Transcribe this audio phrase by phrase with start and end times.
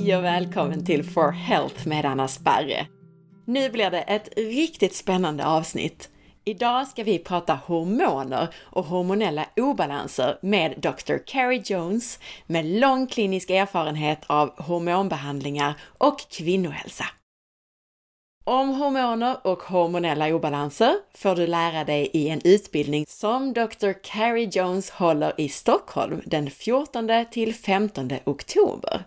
[0.00, 2.86] Hej och välkommen till For Health med Anna Sparre!
[3.44, 6.08] Nu blir det ett riktigt spännande avsnitt.
[6.44, 11.16] Idag ska vi prata hormoner och hormonella obalanser med Dr.
[11.26, 17.04] Carrie Jones med lång klinisk erfarenhet av hormonbehandlingar och kvinnohälsa.
[18.44, 23.92] Om hormoner och hormonella obalanser får du lära dig i en utbildning som Dr.
[24.02, 29.04] Carrie Jones håller i Stockholm den 14 till 15 oktober.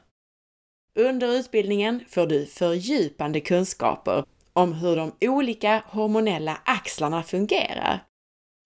[0.99, 8.03] Under utbildningen får du fördjupande kunskaper om hur de olika hormonella axlarna fungerar.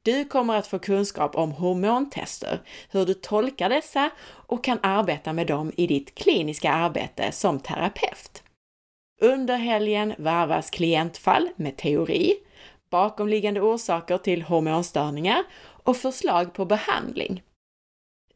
[0.05, 5.47] Du kommer att få kunskap om hormontester, hur du tolkar dessa och kan arbeta med
[5.47, 8.43] dem i ditt kliniska arbete som terapeut.
[9.21, 12.33] Under helgen varvas klientfall med teori,
[12.89, 15.43] bakomliggande orsaker till hormonstörningar
[15.83, 17.43] och förslag på behandling.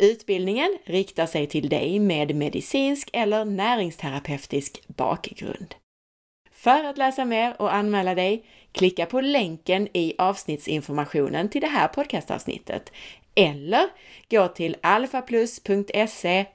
[0.04, 5.76] Utbildningen riktar sig till dig med medicinsk eller näringsterapeutisk bakgrund.
[6.52, 11.88] För att läsa mer och anmäla dig, klicka på länken i avsnittsinformationen till det här
[11.88, 12.92] podcastavsnittet
[13.36, 13.90] eller
[14.30, 16.46] gå till alfaplus.se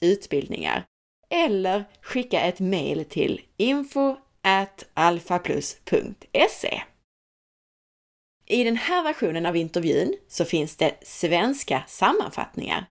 [0.00, 0.84] utbildningar
[1.30, 4.16] eller skicka ett mejl till info
[4.94, 6.82] alfaplus.se.
[8.50, 12.86] I den här versionen av intervjun så finns det svenska sammanfattningar.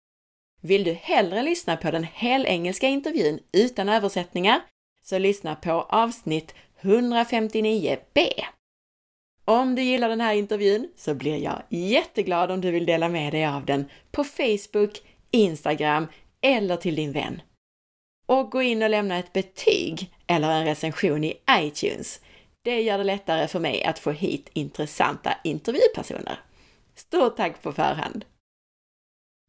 [0.61, 4.61] Vill du hellre lyssna på den helengelska intervjun utan översättningar
[5.05, 8.29] så lyssna på avsnitt 159b.
[9.45, 13.33] Om du gillar den här intervjun så blir jag jätteglad om du vill dela med
[13.33, 16.07] dig av den på Facebook, Instagram
[16.41, 17.41] eller till din vän.
[18.25, 22.21] Och gå in och lämna ett betyg eller en recension i iTunes.
[22.69, 26.39] Det gör det lättare för mig att få hit intressanta intervjupersoner.
[26.95, 28.25] Stort tack på förhand!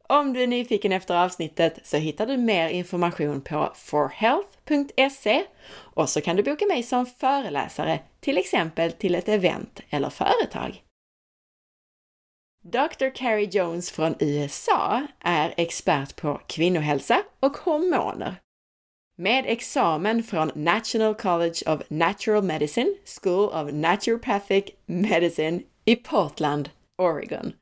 [0.09, 6.21] Om du är nyfiken efter avsnittet så hittar du mer information på forhealth.se och så
[6.21, 10.83] kan du boka mig som föreläsare, till exempel till ett event eller företag.
[12.63, 13.09] Dr.
[13.15, 18.35] Carrie Jones från USA är expert på kvinnohälsa och hormoner.
[19.21, 26.69] Med examen från National College of Natural Medicine, School of Naturopathic Medicine i Portland,
[27.01, 27.53] Oregon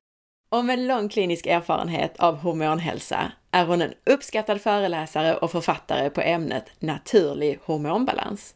[0.52, 6.22] och med lång klinisk erfarenhet av hormonhälsa är hon en uppskattad föreläsare och författare på
[6.22, 8.56] ämnet naturlig hormonbalans.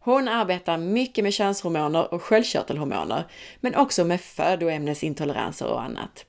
[0.00, 3.24] Hon arbetar mycket med könshormoner och sköldkörtelhormoner,
[3.60, 6.26] men också med födoämnesintoleranser och annat.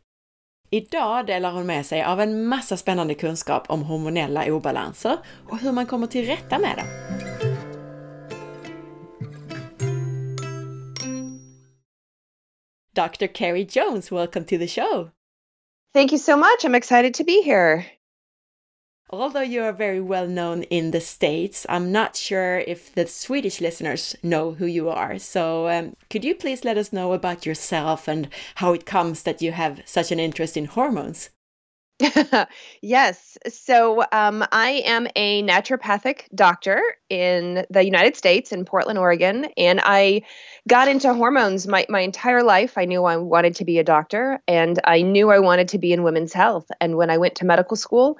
[0.73, 5.17] Idag delar hon med sig av en massa spännande kunskap om hormonella obalanser
[5.49, 6.87] och hur man kommer till rätta med dem.
[12.95, 13.27] Dr.
[13.27, 15.09] Carrie Jones, welcome to the show.
[15.93, 16.63] Thank you so much.
[16.63, 17.85] I'm excited to be here.
[19.09, 23.61] Although you are very well known in the States, I'm not sure if the Swedish
[23.61, 25.19] listeners know who you are.
[25.19, 29.41] So, um, could you please let us know about yourself and how it comes that
[29.41, 31.29] you have such an interest in hormones?
[32.81, 33.37] yes.
[33.47, 39.45] So um, I am a naturopathic doctor in the United States, in Portland, Oregon.
[39.57, 40.23] And I
[40.67, 42.77] got into hormones my, my entire life.
[42.77, 45.93] I knew I wanted to be a doctor and I knew I wanted to be
[45.93, 46.69] in women's health.
[46.81, 48.17] And when I went to medical school,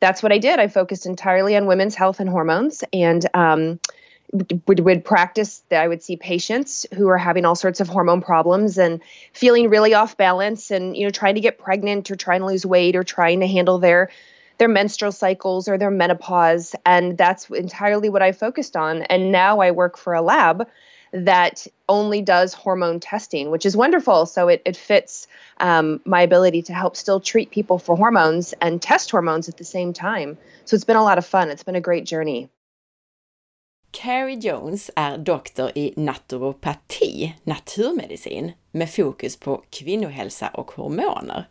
[0.00, 0.58] that's what I did.
[0.58, 2.84] I focused entirely on women's health and hormones.
[2.92, 3.80] And um,
[4.66, 8.20] would, would practice that i would see patients who are having all sorts of hormone
[8.20, 9.00] problems and
[9.32, 12.66] feeling really off balance and you know trying to get pregnant or trying to lose
[12.66, 14.10] weight or trying to handle their
[14.58, 19.60] their menstrual cycles or their menopause and that's entirely what i focused on and now
[19.60, 20.68] i work for a lab
[21.12, 25.26] that only does hormone testing which is wonderful so it, it fits
[25.58, 29.64] um, my ability to help still treat people for hormones and test hormones at the
[29.64, 32.48] same time so it's been a lot of fun it's been a great journey
[33.90, 41.48] Carrie Jones är doktor i naturopati, naturmedicin, med fokus på kvinnohälsa och hormoner.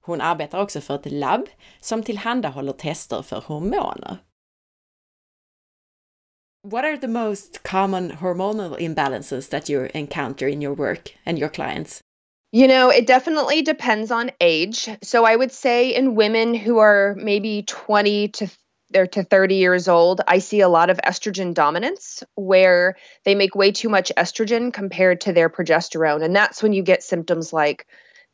[0.00, 1.48] Hon arbetar också för ett labb
[1.80, 4.18] som tillhandahåller tester för hormoner.
[6.62, 11.48] What are the most common hormonal imbalances that you encounter in your work and your
[11.48, 12.02] clients?
[12.50, 14.88] You know, it definitely depends on age.
[15.02, 18.50] So I would say in women who are maybe 20 to
[18.90, 23.54] they're to 30 years old, I see a lot of estrogen dominance where they make
[23.54, 26.24] way too much estrogen compared to their progesterone.
[26.24, 27.86] And that's when you get symptoms like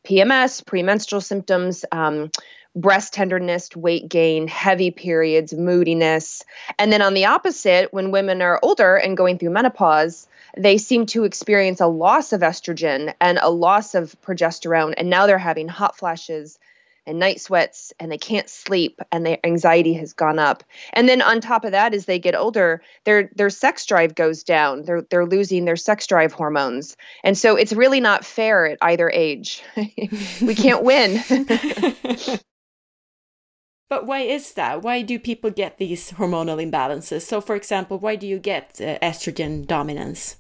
[0.07, 2.31] PMS, premenstrual symptoms, um,
[2.75, 6.45] breast tenderness, weight gain, heavy periods, moodiness.
[6.79, 10.27] And then on the opposite, when women are older and going through menopause,
[10.57, 14.95] they seem to experience a loss of estrogen and a loss of progesterone.
[14.97, 16.59] And now they're having hot flashes,
[17.07, 20.65] and night sweats and they can't sleep and their anxiety has gone up.
[20.93, 24.43] And then on top of that as they get older, their their sex drive goes
[24.43, 24.83] down.
[24.83, 26.97] They're they're losing their sex drive hormones.
[27.23, 29.63] And so it's really not fair at either age.
[29.77, 31.23] we can't win.
[33.95, 34.83] But why is that?
[34.83, 37.23] Why do people get these hormonal imbalances?
[37.23, 40.39] So, for example, why do you get uh, estrogen dominance?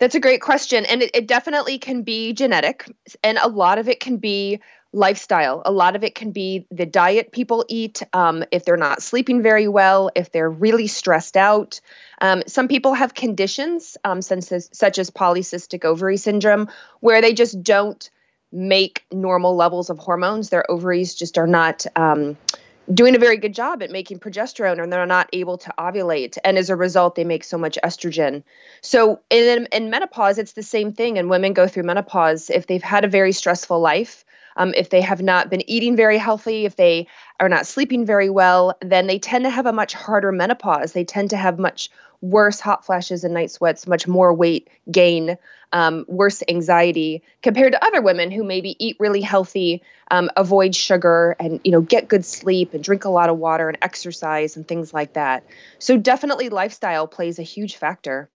[0.00, 0.84] That's a great question.
[0.86, 2.90] And it, it, definitely can be genetic,
[3.22, 4.58] and a lot of it can be
[4.92, 5.62] lifestyle.
[5.64, 9.42] A lot of it can be the diet people eat, um, if they're not sleeping
[9.42, 11.80] very well, if they're really stressed out.
[12.20, 16.68] Um, some people have conditions, um, such, as, such as polycystic ovary syndrome,
[16.98, 18.10] where they just don't
[18.50, 20.48] make normal levels of hormones.
[20.48, 22.36] Their ovaries just are not um,
[22.92, 26.58] doing a very good job at making progesterone and they're not able to ovulate and
[26.58, 28.42] as a result they make so much estrogen.
[28.80, 32.50] So in, in menopause it's the same thing and women go through menopause.
[32.50, 34.24] If they've had a very stressful life
[34.56, 37.06] um, if they have not been eating very healthy if they
[37.40, 41.04] are not sleeping very well then they tend to have a much harder menopause they
[41.04, 41.90] tend to have much
[42.20, 45.36] worse hot flashes and night sweats much more weight gain
[45.72, 51.34] um, worse anxiety compared to other women who maybe eat really healthy, um, avoid sugar,
[51.40, 54.68] and you know get good sleep and drink a lot of water and exercise and
[54.68, 55.44] things like that.
[55.78, 58.30] So definitely lifestyle plays a huge factor.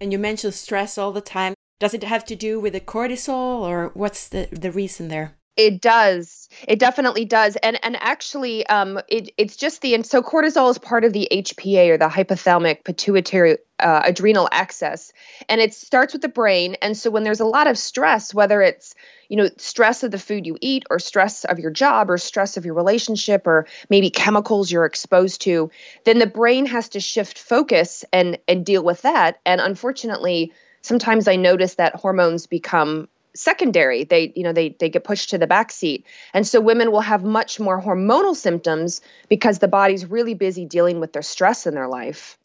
[0.00, 1.54] And you mentioned stress all the time.
[1.78, 5.38] Does it have to do with the cortisol, or what's the the reason there?
[5.58, 6.48] It does.
[6.68, 7.56] It definitely does.
[7.56, 11.26] And and actually, um, it, it's just the and so cortisol is part of the
[11.32, 15.12] HPA or the hypothalamic pituitary uh, adrenal axis,
[15.48, 16.76] and it starts with the brain.
[16.80, 18.94] And so when there's a lot of stress, whether it's
[19.28, 22.56] you know stress of the food you eat, or stress of your job, or stress
[22.56, 25.72] of your relationship, or maybe chemicals you're exposed to,
[26.04, 29.40] then the brain has to shift focus and and deal with that.
[29.44, 30.52] And unfortunately,
[30.82, 34.04] sometimes I notice that hormones become secondary.
[34.04, 36.04] They you know they they get pushed to the back seat
[36.34, 41.00] and so women will have much more hormonal symptoms because the body's really busy dealing
[41.00, 42.38] with their stress in their life.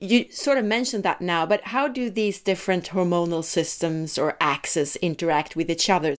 [0.00, 4.96] You sort of mentioned that now but how do these different hormonal systems or axes
[4.96, 6.14] interact with each other?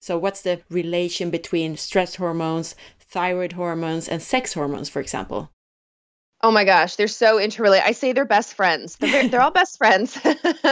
[0.00, 5.50] So what's the relation between stress hormones thyroid hormones and sex hormones for example
[6.44, 7.88] Oh my gosh, they're so interrelated.
[7.88, 8.96] I say they're best friends.
[8.96, 10.18] They're, they're all best friends,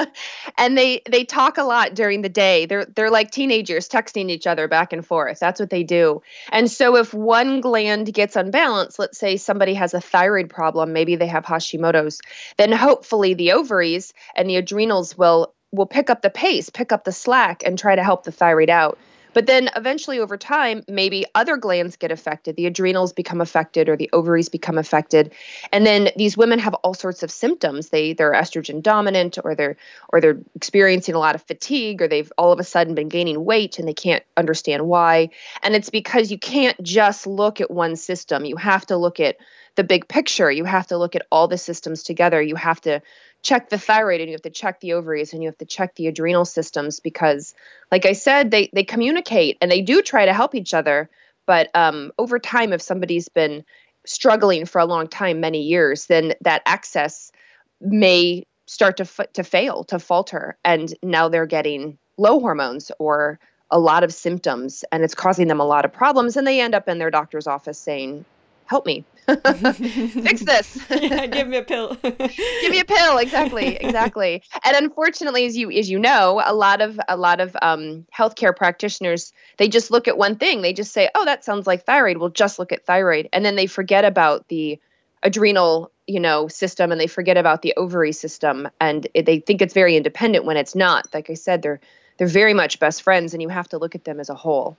[0.58, 2.66] and they they talk a lot during the day.
[2.66, 5.40] They're they're like teenagers texting each other back and forth.
[5.40, 6.20] That's what they do.
[6.50, 11.16] And so if one gland gets unbalanced, let's say somebody has a thyroid problem, maybe
[11.16, 12.20] they have Hashimoto's,
[12.58, 17.04] then hopefully the ovaries and the adrenals will will pick up the pace, pick up
[17.04, 18.98] the slack, and try to help the thyroid out.
[19.34, 22.56] But then eventually over time, maybe other glands get affected.
[22.56, 25.32] The adrenals become affected or the ovaries become affected.
[25.72, 27.88] And then these women have all sorts of symptoms.
[27.88, 29.76] They they're estrogen dominant or they're
[30.10, 33.44] or they're experiencing a lot of fatigue or they've all of a sudden been gaining
[33.44, 35.30] weight and they can't understand why.
[35.62, 38.44] And it's because you can't just look at one system.
[38.44, 39.36] You have to look at
[39.74, 40.50] the big picture.
[40.50, 42.42] You have to look at all the systems together.
[42.42, 43.02] You have to
[43.42, 45.94] check the thyroid and you have to check the ovaries and you have to check
[45.96, 47.54] the adrenal systems because
[47.90, 51.10] like i said they they communicate and they do try to help each other.
[51.44, 53.64] But um, over time if somebody's been
[54.06, 57.32] struggling for a long time many years then that axis
[57.80, 60.56] may start to f- to fail to falter.
[60.64, 63.38] And now they're getting low hormones or
[63.70, 66.36] a lot of symptoms and it's causing them a lot of problems.
[66.36, 68.24] And they end up in their doctor's office saying
[68.72, 69.04] help me.
[69.26, 70.78] Fix this.
[70.90, 71.94] Yeah, give me a pill.
[72.02, 73.18] Give me a pill.
[73.18, 74.42] Exactly exactly.
[74.64, 78.56] And unfortunately as you as you know a lot of a lot of um, healthcare
[78.56, 80.62] practitioners they just look at one thing.
[80.62, 82.16] They just say oh that sounds like thyroid.
[82.16, 83.28] We'll just look at thyroid.
[83.32, 84.80] And then they forget about the
[85.22, 88.68] adrenal you know system and they forget about the ovary system.
[88.80, 91.12] And they think it's very independent when it's not.
[91.12, 91.80] Like i said they're
[92.16, 94.78] they're very much best friends and you have to look at them as a whole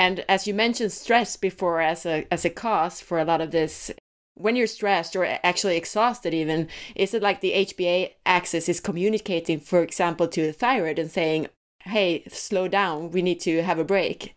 [0.00, 3.50] and as you mentioned stress before as a as a cause for a lot of
[3.50, 3.90] this,
[4.34, 9.60] when you're stressed or actually exhausted even, is it like the HPA axis is communicating,
[9.60, 11.48] for example, to the thyroid and saying,
[11.80, 14.34] hey, slow down, we need to have a break?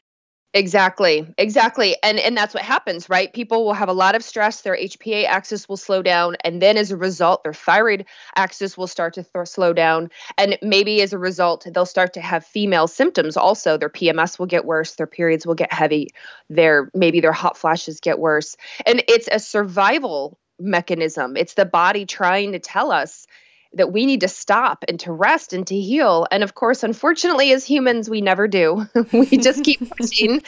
[0.55, 1.25] Exactly.
[1.39, 1.95] Exactly.
[2.03, 3.33] And and that's what happens, right?
[3.33, 6.77] People will have a lot of stress, their HPA axis will slow down, and then
[6.77, 8.05] as a result, their thyroid
[8.35, 12.21] axis will start to th- slow down, and maybe as a result, they'll start to
[12.21, 13.77] have female symptoms also.
[13.77, 16.09] Their PMS will get worse, their periods will get heavy,
[16.51, 18.55] their maybe their hot flashes get worse.
[18.85, 21.35] And it's a survival mechanism.
[21.35, 23.25] It's the body trying to tell us
[23.73, 26.27] that we need to stop and to rest and to heal.
[26.31, 28.85] And of course, unfortunately, as humans, we never do.
[29.13, 30.41] we just keep pushing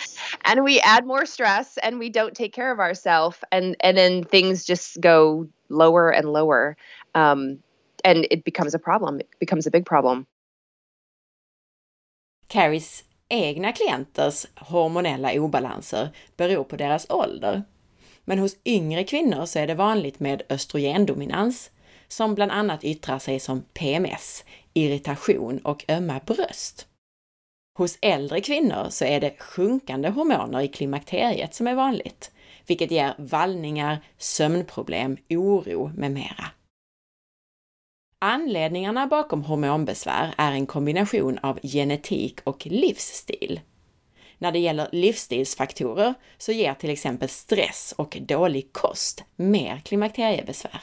[0.43, 3.37] and we add more stress and we don't take care of ourselves.
[3.51, 6.77] And, and then things just go lower and lower.
[7.15, 7.59] Um,
[8.03, 10.27] and it becomes a problem, it becomes a big problem.
[12.47, 17.63] Carries, egna klienters hormonella obalanser beror på deras ålder.
[18.25, 21.71] Men hos yngre kvinnor så är det vanligt med östrogendominans,
[22.07, 26.87] som bland annat yttrar sig som PMS, irritation och ömma bröst.
[27.77, 32.31] Hos äldre kvinnor så är det sjunkande hormoner i klimakteriet som är vanligt,
[32.67, 36.45] vilket ger vallningar, sömnproblem, oro med mera.
[38.19, 43.59] Anledningarna bakom hormonbesvär är en kombination av genetik och livsstil.
[44.37, 50.81] När det gäller livsstilsfaktorer så ger till exempel stress och dålig kost mer klimakteriebesvär.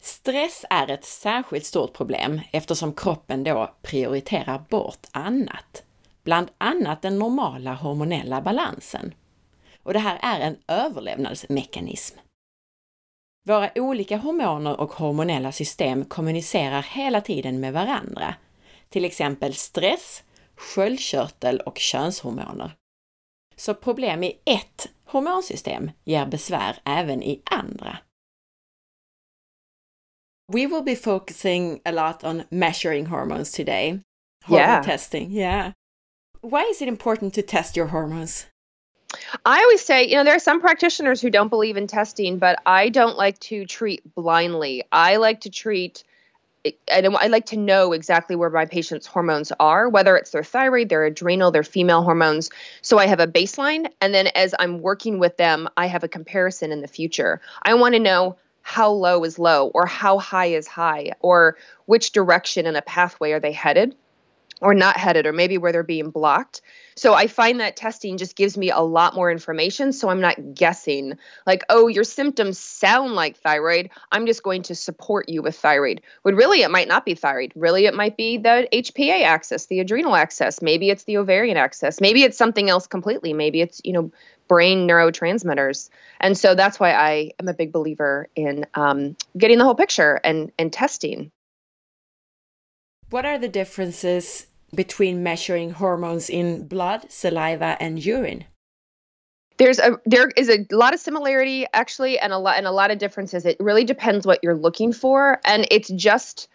[0.00, 5.82] Stress är ett särskilt stort problem eftersom kroppen då prioriterar bort annat,
[6.24, 9.14] bland annat den normala hormonella balansen.
[9.82, 12.18] Och det här är en överlevnadsmekanism.
[13.46, 18.34] Våra olika hormoner och hormonella system kommunicerar hela tiden med varandra,
[18.88, 20.22] till exempel stress,
[20.56, 22.74] sköldkörtel och könshormoner.
[23.56, 27.98] Så problem i ett hormonsystem ger besvär även i andra.
[30.48, 34.00] We will be focusing a lot on measuring hormones today.
[34.44, 34.80] Hormone yeah.
[34.80, 35.72] testing, yeah.
[36.40, 38.46] Why is it important to test your hormones?
[39.44, 42.60] I always say, you know, there are some practitioners who don't believe in testing, but
[42.64, 44.84] I don't like to treat blindly.
[44.92, 46.04] I like to treat
[46.90, 50.88] I, I like to know exactly where my patient's hormones are, whether it's their thyroid,
[50.88, 52.50] their adrenal, their female hormones.
[52.82, 53.90] So I have a baseline.
[54.00, 57.40] And then as I'm working with them, I have a comparison in the future.
[57.62, 58.36] I want to know
[58.68, 61.56] how low is low, or how high is high, or
[61.86, 63.96] which direction in a pathway are they headed
[64.60, 66.60] or not headed, or maybe where they're being blocked.
[66.96, 69.92] So I find that testing just gives me a lot more information.
[69.92, 73.90] So I'm not guessing, like, oh, your symptoms sound like thyroid.
[74.10, 76.02] I'm just going to support you with thyroid.
[76.22, 77.52] When really it might not be thyroid.
[77.54, 80.60] Really, it might be the HPA axis, the adrenal axis.
[80.60, 82.00] Maybe it's the ovarian axis.
[82.00, 83.32] Maybe it's something else completely.
[83.32, 84.10] Maybe it's, you know,
[84.48, 85.90] brain neurotransmitters.
[86.20, 90.20] And so that's why I am a big believer in um, getting the whole picture
[90.24, 91.30] and, and testing.
[93.10, 98.44] What are the differences between measuring hormones in blood, saliva, and urine?
[99.56, 102.92] There's a there is a lot of similarity actually and a lot and a lot
[102.92, 103.44] of differences.
[103.44, 106.48] It really depends what you're looking for and it's just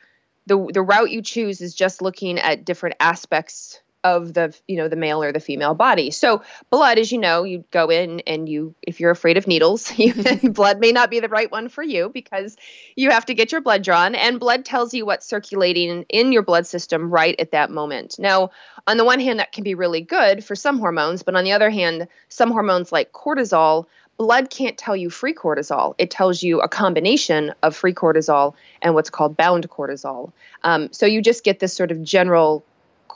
[0.46, 4.88] the the route you choose is just looking at different aspects of the you know
[4.88, 8.50] the male or the female body so blood as you know you go in and
[8.50, 10.14] you if you're afraid of needles you,
[10.52, 12.56] blood may not be the right one for you because
[12.96, 16.44] you have to get your blood drawn and blood tells you what's circulating in your
[16.44, 18.50] blood system right at that moment now
[18.88, 21.52] on the one hand that can be really good for some hormones but on the
[21.52, 23.86] other hand some hormones like cortisol
[24.18, 25.96] blood can't tell you free cortisol.
[25.98, 30.32] It tells you a combination of free cortisol and what's called bound cortisol.
[30.64, 32.64] Um, so you just get this sort of general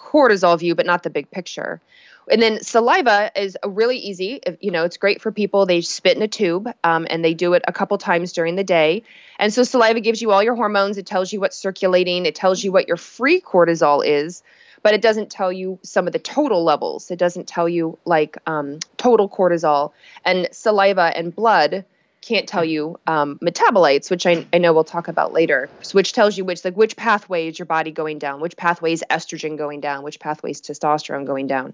[0.07, 1.81] cortisol view, but not the big picture.
[2.29, 4.41] And then saliva is a really easy.
[4.59, 5.65] You know, it's great for people.
[5.65, 8.63] They spit in a tube um, and they do it a couple times during the
[8.63, 9.03] day.
[9.39, 10.97] And so saliva gives you all your hormones.
[10.97, 12.25] It tells you what's circulating.
[12.25, 14.43] It tells you what your free cortisol is,
[14.83, 17.11] but it doesn't tell you some of the total levels.
[17.11, 19.93] It doesn't tell you like um, total cortisol.
[20.25, 21.85] And saliva and blood
[22.21, 26.37] can't tell you um, metabolites, which I, I know we'll talk about later, which tells
[26.37, 29.79] you which like which pathway is your body going down, which pathway is estrogen going
[29.79, 31.73] down, which pathway is testosterone going down,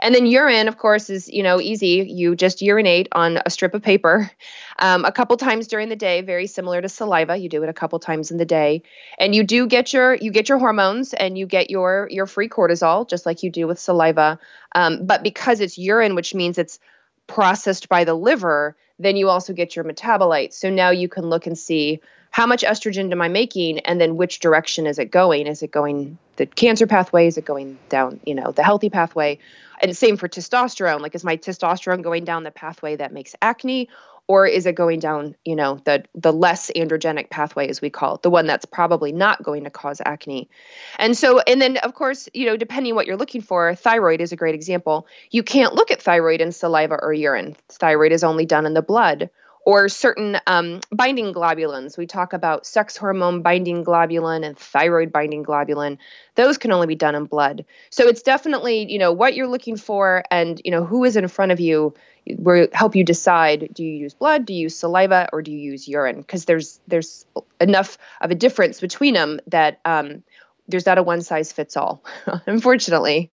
[0.00, 2.06] and then urine, of course, is you know easy.
[2.08, 4.30] You just urinate on a strip of paper
[4.78, 7.36] um, a couple times during the day, very similar to saliva.
[7.36, 8.82] You do it a couple times in the day,
[9.18, 12.48] and you do get your you get your hormones and you get your your free
[12.48, 14.38] cortisol just like you do with saliva,
[14.74, 16.78] um, but because it's urine, which means it's
[17.30, 20.52] processed by the liver then you also get your metabolites.
[20.52, 24.16] So now you can look and see how much estrogen am I making and then
[24.16, 25.46] which direction is it going?
[25.46, 27.26] Is it going the cancer pathway?
[27.26, 29.38] Is it going down, you know, the healthy pathway?
[29.82, 31.00] And same for testosterone.
[31.00, 33.88] Like, is my testosterone going down the pathway that makes acne
[34.30, 38.14] or is it going down you know the the less androgenic pathway as we call
[38.14, 40.48] it the one that's probably not going to cause acne?
[41.00, 44.30] And so and then of course you know depending what you're looking for thyroid is
[44.30, 45.08] a great example.
[45.32, 47.56] You can't look at thyroid in saliva or urine.
[47.70, 49.30] Thyroid is only done in the blood
[49.66, 51.98] or certain um, binding globulins.
[51.98, 55.98] We talk about sex hormone binding globulin and thyroid binding globulin.
[56.34, 57.64] Those can only be done in blood.
[57.90, 61.28] So it's definitely, you know, what you're looking for and, you know, who is in
[61.28, 61.94] front of you
[62.26, 65.58] will help you decide do you use blood, do you use saliva, or do you
[65.58, 66.20] use urine?
[66.20, 67.26] Because there's there's
[67.60, 70.22] enough of a difference between them that um,
[70.68, 72.04] there's not a one size fits all,
[72.46, 73.30] unfortunately.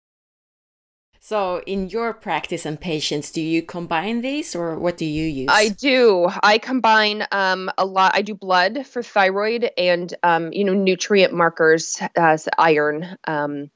[1.26, 5.48] So, in your practice and patients, do you combine these or what do you use?
[5.50, 6.28] I do.
[6.44, 8.12] I combine um, a lot.
[8.14, 13.72] I do blood for thyroid and, um, you know, nutrient markers as iron, um,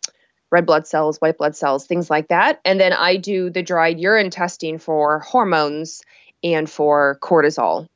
[0.51, 2.59] red blood cells, white blood cells, things like that.
[2.65, 6.01] And then I do the dried urine testing for hormones
[6.43, 7.87] and for cortisol.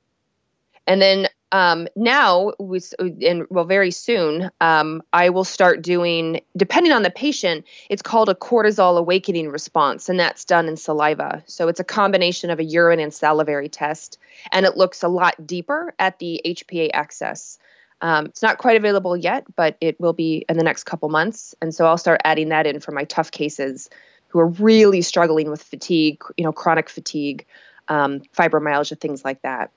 [0.87, 7.03] And then um, now, and well, very soon, um, I will start doing, depending on
[7.03, 11.43] the patient, it's called a cortisol awakening response, and that's done in saliva.
[11.47, 14.17] So it's a combination of a urine and salivary test,
[14.51, 17.59] and it looks a lot deeper at the HPA axis.
[17.99, 21.53] Um, it's not quite available yet, but it will be in the next couple months.
[21.61, 23.89] And so I'll start adding that in for my tough cases
[24.29, 27.45] who are really struggling with fatigue, you know, chronic fatigue,
[27.89, 29.71] um, fibromyalgia, things like that.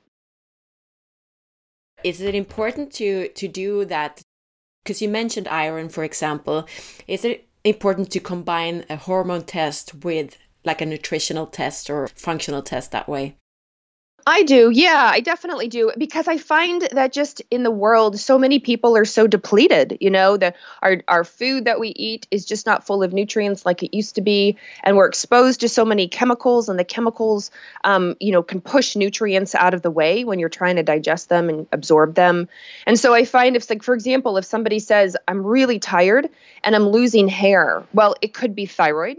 [2.04, 4.22] Is it important to to do that?
[4.84, 6.68] Because you mentioned iron, for example.
[7.08, 12.62] Is it important to combine a hormone test with like a nutritional test or functional
[12.62, 13.36] test that way?
[14.26, 14.70] I do.
[14.70, 18.96] Yeah, I definitely do because I find that just in the world so many people
[18.96, 22.86] are so depleted, you know, that our our food that we eat is just not
[22.86, 26.70] full of nutrients like it used to be and we're exposed to so many chemicals
[26.70, 27.50] and the chemicals
[27.84, 31.28] um, you know, can push nutrients out of the way when you're trying to digest
[31.28, 32.48] them and absorb them.
[32.86, 36.30] And so I find if like for example, if somebody says I'm really tired
[36.62, 39.18] and I'm losing hair, well, it could be thyroid,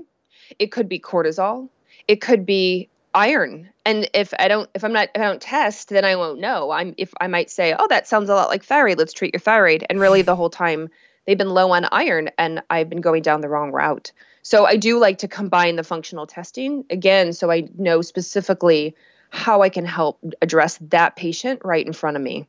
[0.57, 1.69] it could be cortisol,
[2.07, 3.69] it could be iron.
[3.86, 6.72] And if i don't if i'm not if i don't test then i won't know.
[6.72, 8.98] I'm if i might say oh that sounds a lot like thyroid.
[8.98, 9.86] Let's treat your thyroid.
[9.89, 10.89] And really the whole time
[11.25, 14.12] they've been low on iron and i've been going down the wrong route.
[14.43, 18.95] So i do like to combine the functional testing again so i know specifically
[19.31, 22.48] how i can help address that patient right in front of me.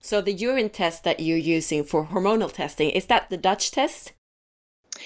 [0.00, 4.12] So the urine test that you're using for hormonal testing is that the dutch test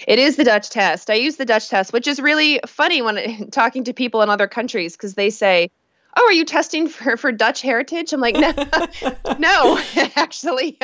[0.06, 1.10] it is the Dutch test.
[1.10, 4.46] I use the Dutch test, which is really funny when talking to people in other
[4.46, 5.70] countries because they say,
[6.16, 8.52] "Oh, are you testing for for Dutch heritage?" I'm like, "No,
[9.38, 9.78] no,
[10.16, 10.78] actually,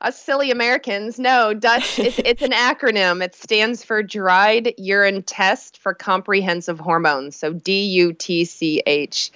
[0.00, 1.54] us silly Americans, no.
[1.54, 1.98] Dutch.
[1.98, 3.22] It's, it's an acronym.
[3.22, 7.36] It stands for Dried Urine Test for Comprehensive Hormones.
[7.36, 9.30] So D U T C H."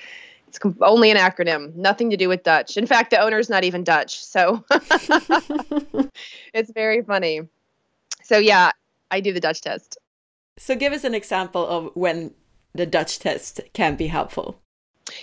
[0.48, 2.76] It's only an acronym, nothing to do with Dutch.
[2.76, 4.62] In fact, the owner's not even Dutch, so
[6.52, 7.48] it's very funny.
[8.22, 8.72] So yeah,
[9.12, 9.98] I do the Dutch test.
[10.58, 12.34] So give us an example of when
[12.74, 14.58] the Dutch test can be helpful.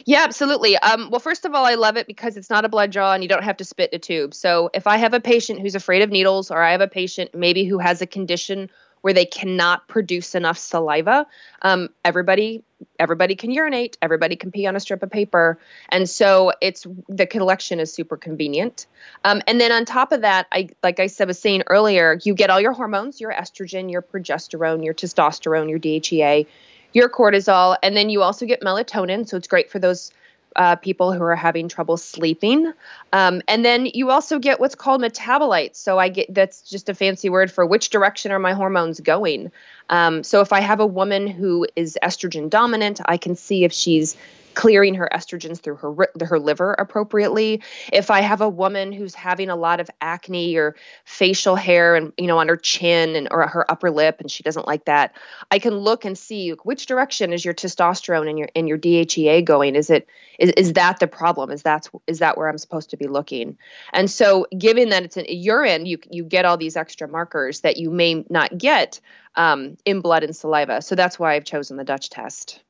[0.06, 0.78] Yeah, absolutely.
[0.78, 3.24] Um, well, first of all, I love it because it's not a blood draw and
[3.24, 4.34] you don't have to spit in a tube.
[4.34, 7.32] So if I have a patient who's afraid of needles, or I have a patient
[7.34, 8.70] maybe who has a condition
[9.02, 11.28] where they cannot produce enough saliva.
[11.62, 12.64] Um, everybody
[12.98, 15.60] everybody can urinate everybody can pee on a strip of paper.
[15.90, 18.88] And so it's the collection is super convenient.
[19.26, 22.34] Um, and then on top of that i like i said was saying earlier you
[22.34, 26.48] get all your hormones your estrogen your progesterone your testosterone your dhea
[26.94, 29.28] your cortisol and then you also get melatonin.
[29.28, 30.12] So it's great for those
[30.60, 32.72] uh, people who are having trouble sleeping.
[33.14, 35.78] Um, and then you also get what's called metabolites.
[35.78, 39.52] So I get that's just a fancy word for which direction are my hormones going.
[39.90, 43.72] Um, so if I have a woman who is estrogen dominant, I can see if
[43.72, 44.18] she's
[44.54, 47.62] clearing her estrogens through her her liver appropriately.
[47.92, 52.12] If I have a woman who's having a lot of acne or facial hair and
[52.18, 55.16] you know on her chin and or her upper lip and she doesn't like that,
[55.52, 59.46] I can look and see which direction is your testosterone and your and your DHEA
[59.46, 59.76] going.
[59.76, 60.08] Is it
[60.40, 61.52] is, is that the problem?
[61.52, 63.58] Is that is that where I'm supposed to be looking?
[63.94, 67.78] And so given that it's an urine, you you get all these extra markers that
[67.78, 69.00] you may not get
[69.36, 70.82] um, in blood and saliva.
[70.82, 72.62] So that's why I've chosen the Dutch test.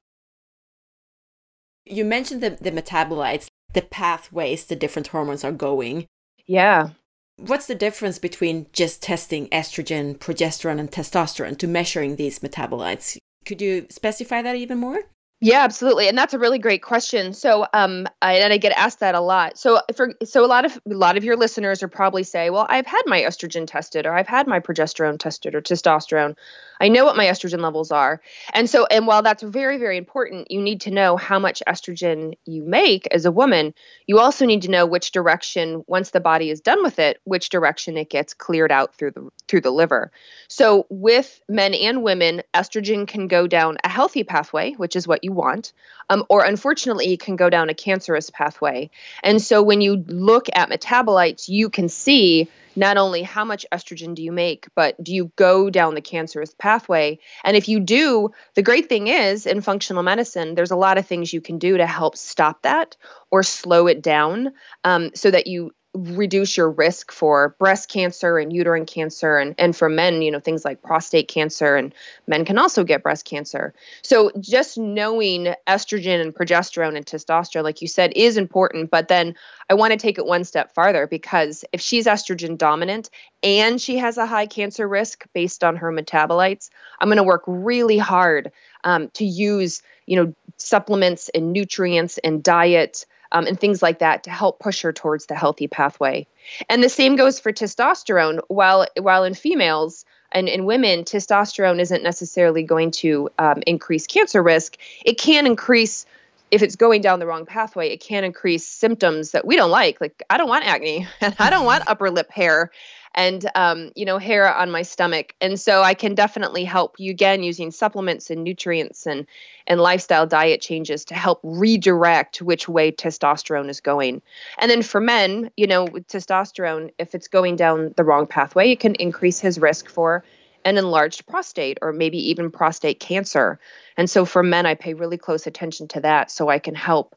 [1.89, 6.06] You mentioned the, the metabolites, the pathways the different hormones are going.
[6.45, 6.89] Yeah.
[7.38, 13.17] What's the difference between just testing estrogen, progesterone, and testosterone to measuring these metabolites?
[13.45, 14.99] Could you specify that even more?
[15.41, 17.32] Yeah, absolutely, and that's a really great question.
[17.32, 19.58] So, um, I, and I get asked that a lot.
[19.58, 22.65] So, for so a lot of a lot of your listeners are probably say, "Well,
[22.67, 26.36] I've had my estrogen tested, or I've had my progesterone tested, or testosterone.
[26.80, 28.22] I know what my estrogen levels are."
[28.54, 32.36] And so, and while that's very very important, you need to know how much estrogen
[32.46, 33.74] you make as a woman.
[34.08, 37.50] You also need to know which direction, once the body is done with it, which
[37.50, 40.12] direction it gets cleared out through the through the liver.
[40.48, 45.24] So, with men and women, estrogen can go down a healthy pathway, which is what
[45.24, 45.74] you want,
[46.10, 48.89] um, or unfortunately, it can go down a cancerous pathway.
[49.24, 54.15] And so when you look at metabolites, you can see not only how much estrogen
[54.15, 57.19] do you make, but do you go down the cancerous pathway?
[57.43, 61.05] And if you do, the great thing is in functional medicine, there's a lot of
[61.05, 62.95] things you can do to help stop that
[63.32, 64.51] or slow it down
[64.84, 69.75] um, so that you reduce your risk for breast cancer and uterine cancer and, and
[69.75, 71.95] for men you know things like prostate cancer and
[72.28, 73.73] men can also get breast cancer.
[74.04, 79.36] So just knowing estrogen and progesterone and testosterone like you said is important but then
[79.69, 83.10] i want to take it one step farther because if she's estrogen dominant
[83.41, 87.43] and she has a high cancer risk based on her metabolites i'm going to work
[87.47, 88.52] really hard
[88.84, 94.24] um, to use you know supplements and nutrients and diet um, and things like that
[94.24, 96.26] to help push her towards the healthy pathway.
[96.70, 98.39] And the same goes for testosterone.
[98.48, 104.44] While while in females and in women, testosterone isn't necessarily going to um, increase cancer
[104.44, 104.78] risk.
[105.06, 106.06] It can increase
[106.52, 110.02] if it's going down the wrong pathway, it can increase symptoms that we don't like.
[110.02, 112.72] Like I don't want acne and I don't want upper lip hair
[113.19, 115.36] and um, you know hair on my stomach.
[115.41, 119.27] And so i can definitely help you again using supplements and nutrients and
[119.67, 124.21] and lifestyle diet changes to help redirect which way testosterone is going.
[124.58, 128.71] And then for men you know with testosterone if it's going down the wrong pathway
[128.71, 130.23] it can increase his risk for
[130.65, 133.60] an enlarged prostate or maybe even prostate cancer.
[133.97, 137.15] And so for men i pay really close attention to that so i can help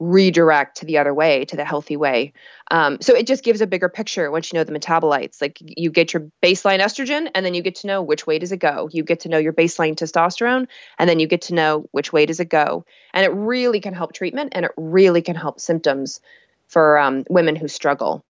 [0.00, 2.32] redirect to the other way to the healthy way.
[2.70, 5.40] Um, so it just gives a bigger picture once you know the metabolites.
[5.40, 8.52] Like you get your baseline estrogen and then you get to know which way does
[8.52, 8.88] it go.
[8.92, 10.66] You get to know your baseline testosterone
[10.98, 12.84] and then you get to know which way does it go.
[13.12, 16.20] And it really can help treatment and it really can help symptoms
[16.68, 18.24] for um, women who struggle.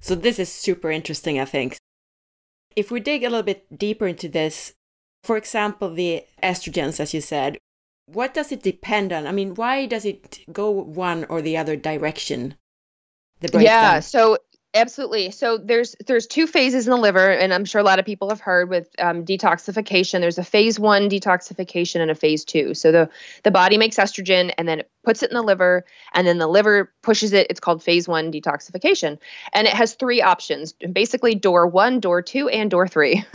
[0.00, 1.76] So this is super interesting i think.
[2.76, 4.72] If we dig a little bit deeper into this
[5.24, 7.58] for example the estrogens as you said
[8.12, 9.26] what does it depend on?
[9.26, 12.56] I mean, why does it go one or the other direction?
[13.40, 14.38] The yeah, so
[14.74, 15.30] absolutely.
[15.30, 18.28] So there's there's two phases in the liver and i'm sure a lot of people
[18.28, 20.20] have heard with um, detoxification.
[20.20, 22.74] There's a phase one detoxification and a phase two.
[22.74, 23.10] So the
[23.44, 26.46] the body makes estrogen and then it puts it in the liver and then the
[26.46, 27.46] liver pushes it.
[27.50, 29.18] It's called phase one detoxification.
[29.52, 33.24] And it has three options basically door one door two and door three.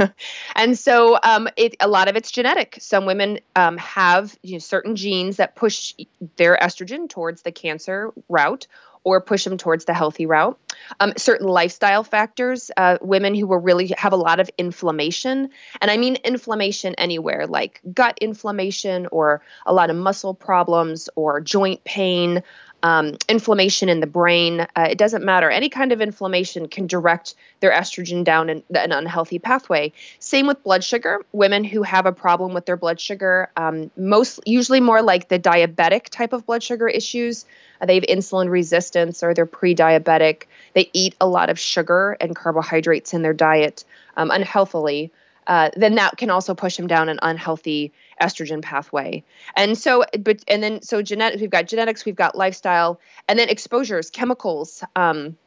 [0.55, 2.77] And so um, it a lot of it's genetic.
[2.79, 5.93] Some women um, have you know, certain genes that push
[6.37, 8.67] their estrogen towards the cancer route
[9.03, 10.57] or push them towards the healthy route.
[10.99, 15.49] Um, certain lifestyle factors, uh, women who will really have a lot of inflammation,
[15.81, 21.41] and I mean inflammation anywhere, like gut inflammation or a lot of muscle problems or
[21.41, 22.43] joint pain,
[22.83, 24.59] um, inflammation in the brain.
[24.75, 25.49] Uh, it doesn't matter.
[25.49, 29.93] Any kind of inflammation can direct their estrogen down an unhealthy pathway.
[30.19, 31.25] Same with blood sugar.
[31.31, 35.39] Women who have a problem with their blood sugar, um, most usually more like the
[35.39, 37.45] diabetic type of blood sugar issues.
[37.79, 40.43] Uh, they have insulin resistance or they're pre-diabetic.
[40.73, 43.85] They eat a lot of sugar and carbohydrates in their diet
[44.17, 45.11] um, unhealthily.
[45.47, 49.23] Uh, then that can also push them down an unhealthy estrogen pathway.
[49.55, 53.49] And so, but and then so genetics, we've got genetics, we've got lifestyle, and then
[53.49, 54.83] exposures, chemicals.
[54.95, 55.37] Um,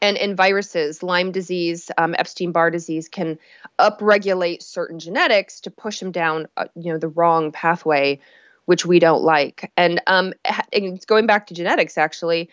[0.00, 3.38] and, and viruses, Lyme disease, um, Epstein-Barr disease, can
[3.78, 8.18] upregulate certain genetics to push them down, uh, you know, the wrong pathway,
[8.64, 9.70] which we don't like.
[9.76, 10.34] And, um,
[10.72, 12.50] and going back to genetics, actually,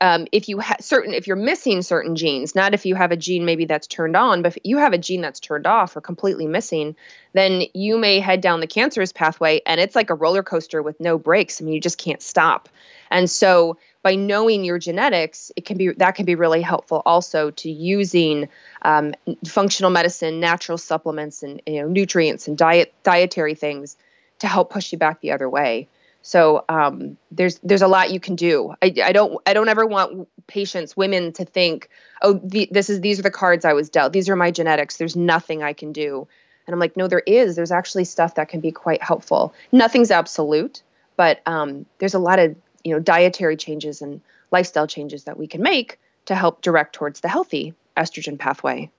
[0.00, 3.16] um, if you have certain if you're missing certain genes not if you have a
[3.16, 6.00] gene maybe that's turned on but if you have a gene that's turned off or
[6.00, 6.96] completely missing
[7.32, 10.98] then you may head down the cancerous pathway and it's like a roller coaster with
[11.00, 12.68] no brakes I mean you just can't stop.
[13.10, 17.50] And so by knowing your genetics it can be that can be really helpful also
[17.50, 18.48] to using
[18.82, 19.14] um,
[19.46, 23.96] functional medicine natural supplements and you know nutrients and diet dietary things
[24.38, 25.88] to help push you back the other way
[26.22, 28.74] so um, there's there's a lot you can do.
[28.82, 31.88] I, I don't I don't ever want patients, women, to think,
[32.22, 34.12] oh, the, this is these are the cards I was dealt.
[34.12, 34.96] These are my genetics.
[34.96, 36.28] There's nothing I can do.
[36.66, 37.56] And I'm like, no, there is.
[37.56, 39.54] There's actually stuff that can be quite helpful.
[39.72, 40.82] Nothing's absolute,
[41.16, 42.54] but um, there's a lot of
[42.84, 47.20] you know dietary changes and lifestyle changes that we can make to help direct towards
[47.20, 48.90] the healthy estrogen pathway.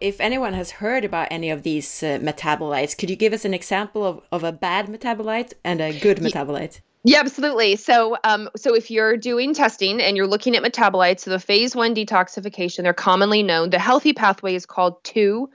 [0.00, 3.54] If anyone has heard about any of these uh, metabolites, could you give us an
[3.54, 6.80] example of, of a bad metabolite and a good metabolite?
[7.04, 7.76] Yeah, absolutely.
[7.76, 11.74] So, um, so if you're doing testing and you're looking at metabolites, so the phase
[11.74, 13.70] one detoxification, they're commonly known.
[13.70, 15.48] The healthy pathway is called two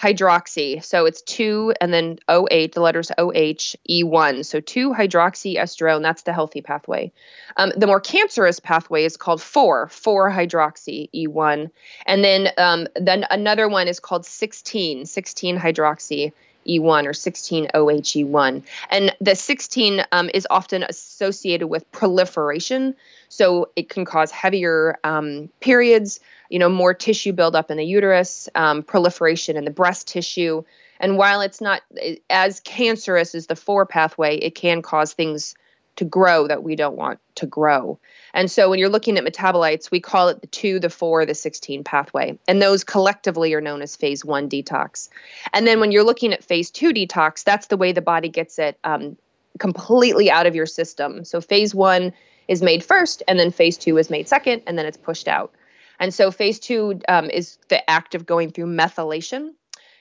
[0.00, 0.82] hydroxy.
[0.84, 4.44] So it's 2 and then OH, the letters OH, E1.
[4.44, 7.12] So 2 hydroxyestrone, that's the healthy pathway.
[7.56, 11.70] Um, the more cancerous pathway is called 4, 4 hydroxy E1.
[12.06, 16.32] And then, um, then another one is called 16, 16 hydroxy.
[16.66, 18.62] E1 or 16 OHE1.
[18.90, 22.94] And the 16 um, is often associated with proliferation.
[23.28, 26.20] So it can cause heavier um, periods,
[26.52, 30.62] you know, more tissue buildup in the uterus, um, proliferation in the breast tissue.
[31.00, 31.80] And while it's not
[32.28, 35.54] as cancerous as the four pathway, it can cause things
[35.96, 37.98] to grow that we don't want to grow.
[38.34, 41.34] And so when you're looking at metabolites, we call it the 2, the 4, the
[41.34, 42.38] 16 pathway.
[42.46, 45.08] And those collectively are known as phase 1 detox.
[45.54, 48.58] And then when you're looking at phase 2 detox, that's the way the body gets
[48.58, 49.16] it um,
[49.58, 51.24] completely out of your system.
[51.24, 52.12] So phase 1
[52.46, 55.54] is made first, and then phase 2 is made second, and then it's pushed out.
[55.98, 59.52] And so phase 2 um, is the act of going through methylation.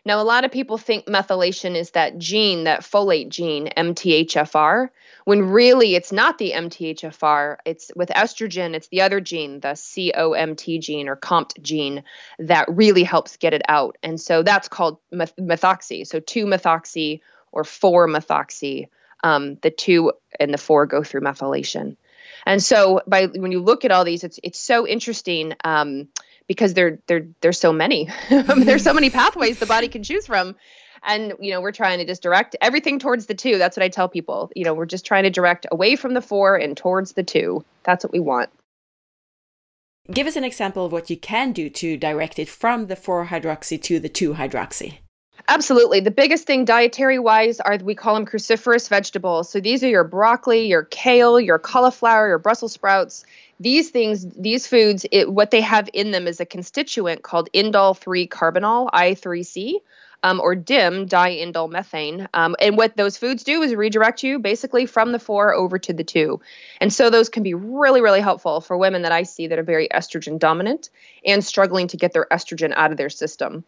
[0.04, 4.90] Now, a lot of people think methylation is that gene, that folate gene, MTHFR,
[5.26, 7.58] when really it's not the MTHFR.
[7.66, 12.04] It's with estrogen, it's the other gene, the COMT gene or COMT gene,
[12.40, 13.98] that really helps get it out.
[14.02, 16.08] And so that's called meth- methoxy.
[16.08, 18.88] So 2 methoxy or 4 methoxy.
[19.24, 21.96] Um, the 2 and the 4 go through methylation.
[22.46, 25.54] And so by when you look at all these, it's it's so interesting.
[25.64, 26.08] Um,
[26.48, 28.10] because there there there's so many.
[28.30, 30.58] There's so many pathways the body can choose from.
[31.02, 33.58] And you know we're trying to just direct everything towards the two.
[33.58, 34.52] That's what i tell people.
[34.54, 37.64] You know we're just trying to direct away from the four and towards the two.
[37.84, 38.50] That's what we want.
[40.12, 43.28] Give us an example of what you can do to direct it from the 4
[43.28, 44.98] hydroxy to the 2 hydroxy
[45.48, 46.00] Absolutely.
[46.00, 49.50] The biggest thing dietary wise are we call them cruciferous vegetables.
[49.50, 53.26] So these are your broccoli, your kale, your cauliflower, your Brussels sprouts
[53.62, 57.96] these things these foods it, what they have in them is a constituent called indole
[57.96, 59.76] 3 carbinol i3c
[60.24, 64.88] um, or dim diindole methane um, and what those foods do is redirect you basically
[64.88, 66.42] from the four over to the two
[66.80, 69.64] and so those can be really really helpful for women that i see that are
[69.64, 70.90] very estrogen dominant
[71.24, 73.64] and struggling to get their estrogen out of their system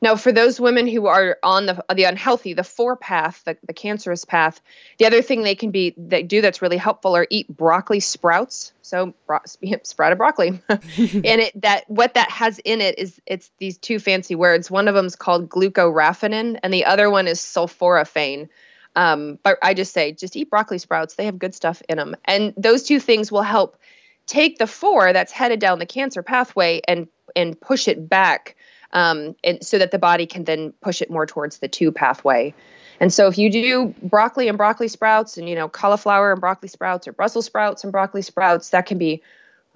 [0.00, 3.72] now, for those women who are on the the unhealthy, the four path, the, the
[3.72, 4.60] cancerous path,
[4.98, 8.72] the other thing they can be they do that's really helpful are eat broccoli sprouts.
[8.82, 9.40] So bro-
[9.82, 10.80] sprouted broccoli, and
[11.24, 14.70] it that what that has in it is it's these two fancy words.
[14.70, 18.48] One of them is called glucoraphanin, and the other one is sulforaphane.
[18.96, 22.14] Um, but I just say just eat broccoli sprouts; they have good stuff in them,
[22.24, 23.76] and those two things will help
[24.26, 28.56] take the four that's headed down the cancer pathway and and push it back
[28.92, 32.54] um, and so that the body can then push it more towards the two pathway.
[33.00, 36.68] And so if you do broccoli and broccoli sprouts and you know cauliflower and broccoli
[36.68, 39.22] sprouts or Brussels sprouts and broccoli sprouts, that can be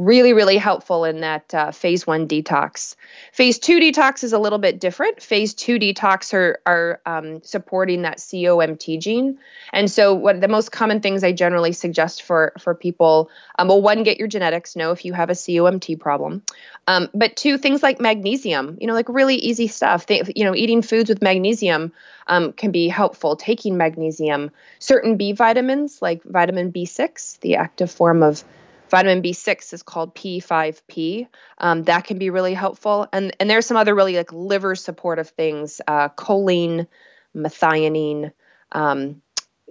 [0.05, 2.97] really, really helpful in that uh, phase one detox.
[3.33, 5.23] Phase two detox is a little bit different.
[5.23, 9.39] Phase two detox are, are um, supporting that COMT gene.
[9.73, 13.81] And so, what the most common things I generally suggest for, for people um, well,
[13.81, 16.43] one, get your genetics, know if you have a COMT problem.
[16.87, 20.07] Um, but two, things like magnesium, you know, like really easy stuff.
[20.07, 21.93] They, you know, eating foods with magnesium
[22.27, 23.37] um, can be helpful.
[23.37, 28.43] Taking magnesium, certain B vitamins like vitamin B6, the active form of
[28.93, 31.27] Vitamin B6 is called P5P.
[31.57, 33.09] Um, that can be really helpful.
[33.11, 36.87] And, and there's some other really like liver supportive things, uh, choline,
[37.35, 38.33] methionine,
[38.71, 39.23] um,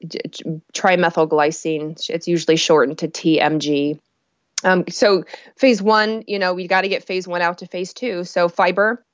[0.03, 2.09] trimethylglycine.
[2.09, 3.99] It's usually shortened to TMG.
[4.63, 7.93] Um, so phase one, you know, we got to get phase one out to phase
[7.93, 8.23] two.
[8.23, 9.05] So fiber,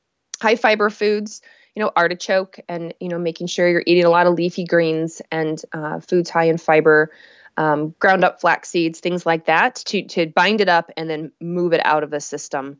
[0.41, 1.41] high fiber foods,
[1.75, 5.21] you know, artichoke, and you know, making sure you're eating a lot of leafy greens
[5.33, 7.11] and uh, foods high in fiber
[7.57, 11.31] um, ground up flax seeds, things like that, to, to bind it up and then
[11.41, 12.77] move it out of the system.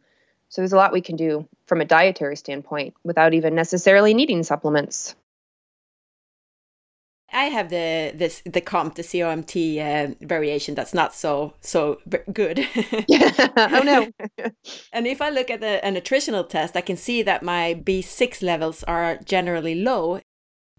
[0.49, 4.43] So there's a lot we can do from a dietary standpoint without even necessarily needing
[4.43, 5.15] supplements.
[7.31, 11.99] I have the this the comp the COMT uh, variation that's not so so
[12.31, 12.65] good.
[12.77, 14.07] oh no!
[14.93, 18.41] and if I look at the, a nutritional test, I can see that my B6
[18.41, 20.21] levels are generally low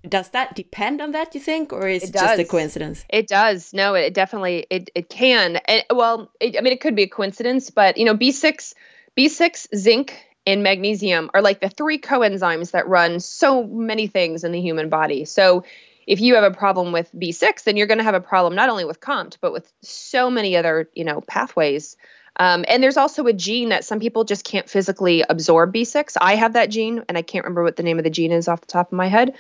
[0.06, 3.04] does that depend on that you think or is it, it just a coincidence?
[3.08, 3.72] It does.
[3.72, 5.60] No it definitely it, it can.
[5.90, 8.74] Well it, i mean it could be a coincidence but you know b6
[9.16, 14.52] b6 zinc and magnesium are like the three coenzymes that run so many things in
[14.52, 15.24] the human body.
[15.24, 15.64] So
[16.06, 18.68] if you have a problem with b6 then you're going to have a problem not
[18.68, 21.96] only with comt but with so many other you know pathways.
[22.38, 26.16] Um, and there's also a gene that some people just can't physically absorb B6.
[26.20, 28.46] I have that gene, and I can't remember what the name of the gene is
[28.46, 29.34] off the top of my head.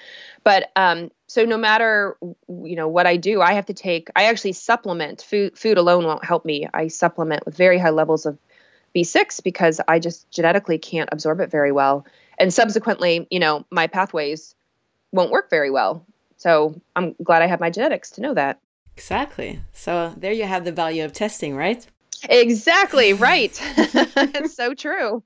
[0.48, 2.16] But um, so no matter
[2.48, 4.08] you know what I do, I have to take.
[4.16, 5.20] I actually supplement.
[5.20, 6.66] Food food alone won't help me.
[6.72, 8.38] I supplement with very high levels of
[8.96, 12.06] B6 because I just genetically can't absorb it very well.
[12.38, 14.54] And subsequently, you know, my pathways
[15.12, 16.06] won't work very well.
[16.38, 18.58] So I'm glad I have my genetics to know that.
[18.96, 19.60] Exactly.
[19.74, 21.86] So there you have the value of testing, right?
[22.26, 23.52] Exactly, right.
[23.76, 25.22] it's so true.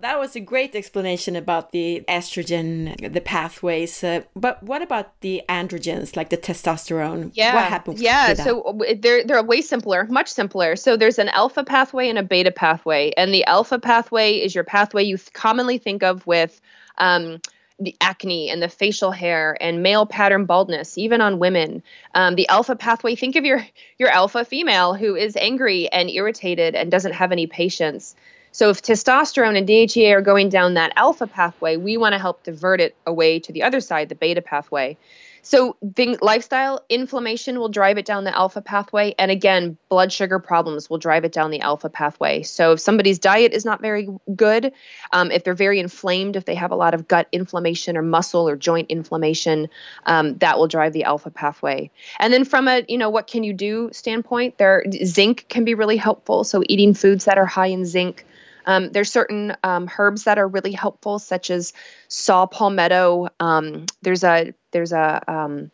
[0.00, 4.02] That was a great explanation about the estrogen, the pathways.
[4.02, 7.30] Uh, but what about the androgens, like the testosterone?
[7.34, 8.02] Yeah, what happens?
[8.02, 10.74] Yeah, so they're they're way simpler, much simpler.
[10.74, 14.64] So there's an alpha pathway and a beta pathway, and the alpha pathway is your
[14.64, 16.60] pathway you commonly think of with
[16.98, 17.40] um,
[17.78, 21.82] the acne and the facial hair and male pattern baldness, even on women.
[22.14, 23.14] Um, the alpha pathway.
[23.14, 23.64] Think of your
[23.98, 28.16] your alpha female who is angry and irritated and doesn't have any patience.
[28.54, 32.44] So if testosterone and DHEA are going down that alpha pathway, we want to help
[32.44, 34.96] divert it away to the other side, the beta pathway.
[35.42, 35.76] So,
[36.22, 39.14] lifestyle inflammation will drive it down the alpha pathway.
[39.18, 42.44] And again, blood sugar problems will drive it down the alpha pathway.
[42.44, 44.72] So, if somebody's diet is not very good,
[45.12, 48.48] um, if they're very inflamed, if they have a lot of gut inflammation or muscle
[48.48, 49.68] or joint inflammation,
[50.06, 51.90] um, that will drive the alpha pathway.
[52.20, 55.74] And then, from a, you know, what can you do standpoint, there, zinc can be
[55.74, 56.44] really helpful.
[56.44, 58.24] So, eating foods that are high in zinc.
[58.66, 61.72] Um, there's certain um, herbs that are really helpful, such as
[62.08, 63.28] saw palmetto.
[63.40, 65.70] Um, there's a there's a um,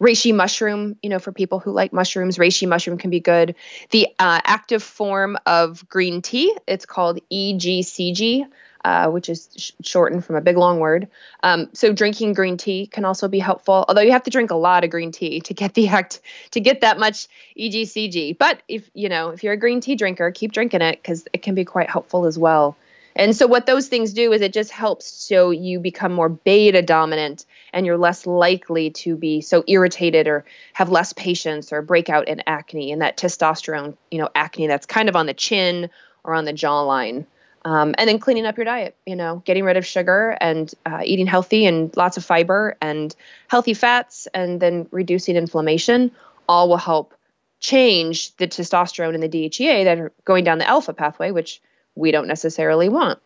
[0.00, 0.96] reishi mushroom.
[1.02, 3.54] You know, for people who like mushrooms, reishi mushroom can be good.
[3.90, 8.46] The uh, active form of green tea, it's called EGCG
[8.88, 11.08] uh, which is sh- shortened from a big long word.
[11.42, 14.54] Um, so drinking green tea can also be helpful, although you have to drink a
[14.54, 16.20] lot of green tea to get the act
[16.52, 18.38] to get that much EGCG.
[18.38, 21.42] But if you know if you're a green tea drinker, keep drinking it because it
[21.42, 22.78] can be quite helpful as well.
[23.14, 26.80] And so what those things do is it just helps so you become more beta
[26.80, 32.08] dominant and you're less likely to be so irritated or have less patience or break
[32.08, 35.90] out in acne and that testosterone, you know, acne that's kind of on the chin
[36.24, 37.26] or on the jawline.
[37.68, 41.02] Um, and then cleaning up your diet, you know, getting rid of sugar and uh,
[41.04, 43.14] eating healthy and lots of fiber and
[43.48, 46.10] healthy fats, and then reducing inflammation,
[46.48, 47.12] all will help
[47.60, 51.60] change the testosterone and the DHEA that are going down the alpha pathway, which
[51.94, 53.18] we don't necessarily want.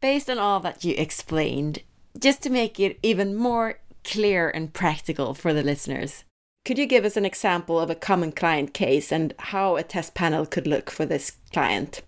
[0.00, 1.82] Based on all that you explained,
[2.16, 6.22] just to make it even more clear and practical for the listeners,
[6.64, 10.14] could you give us an example of a common client case and how a test
[10.14, 12.02] panel could look for this client?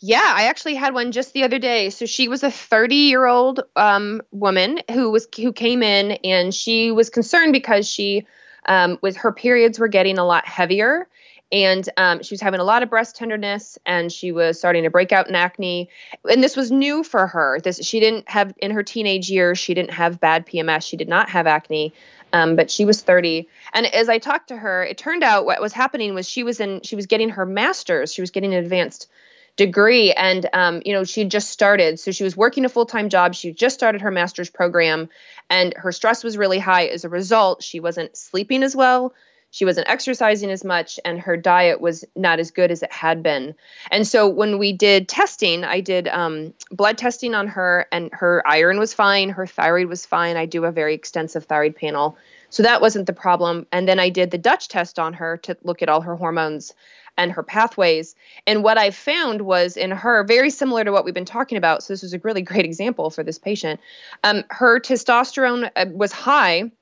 [0.00, 1.88] Yeah, I actually had one just the other day.
[1.88, 6.52] So she was a 30 year old um, woman who was who came in and
[6.52, 8.26] she was concerned because she
[8.66, 11.08] um, was her periods were getting a lot heavier
[11.54, 14.90] and um, she was having a lot of breast tenderness and she was starting to
[14.90, 15.88] break out in acne.
[16.28, 17.60] And this was new for her.
[17.62, 21.08] This she didn't have in her teenage years she didn't have bad pms she did
[21.08, 21.94] not have acne
[22.32, 25.60] um, but she was 30 and as i talked to her it turned out what
[25.60, 28.12] was happening was she was in she was getting her master's.
[28.12, 29.08] She was getting an advanced
[29.56, 32.00] degree and um, you know she had just started.
[32.00, 33.36] So she was working a full-time job.
[33.36, 35.08] She just started her master's program
[35.48, 36.86] and her stress was really high.
[36.86, 39.14] As a result she wasn't sleeping as well
[39.54, 43.22] she wasn't exercising as much and her diet was not as good as it had
[43.22, 43.54] been
[43.92, 48.42] and so when we did testing i did um, blood testing on her and her
[48.46, 52.18] iron was fine her thyroid was fine i do a very extensive thyroid panel
[52.50, 55.56] so that wasn't the problem and then i did the dutch test on her to
[55.62, 56.74] look at all her hormones
[57.16, 58.16] and her pathways.
[58.44, 61.84] And what I found was in her, very similar to what we've been talking about.
[61.84, 63.78] So, this was a really great example for this patient.
[64.24, 66.72] Um, her testosterone uh, was high,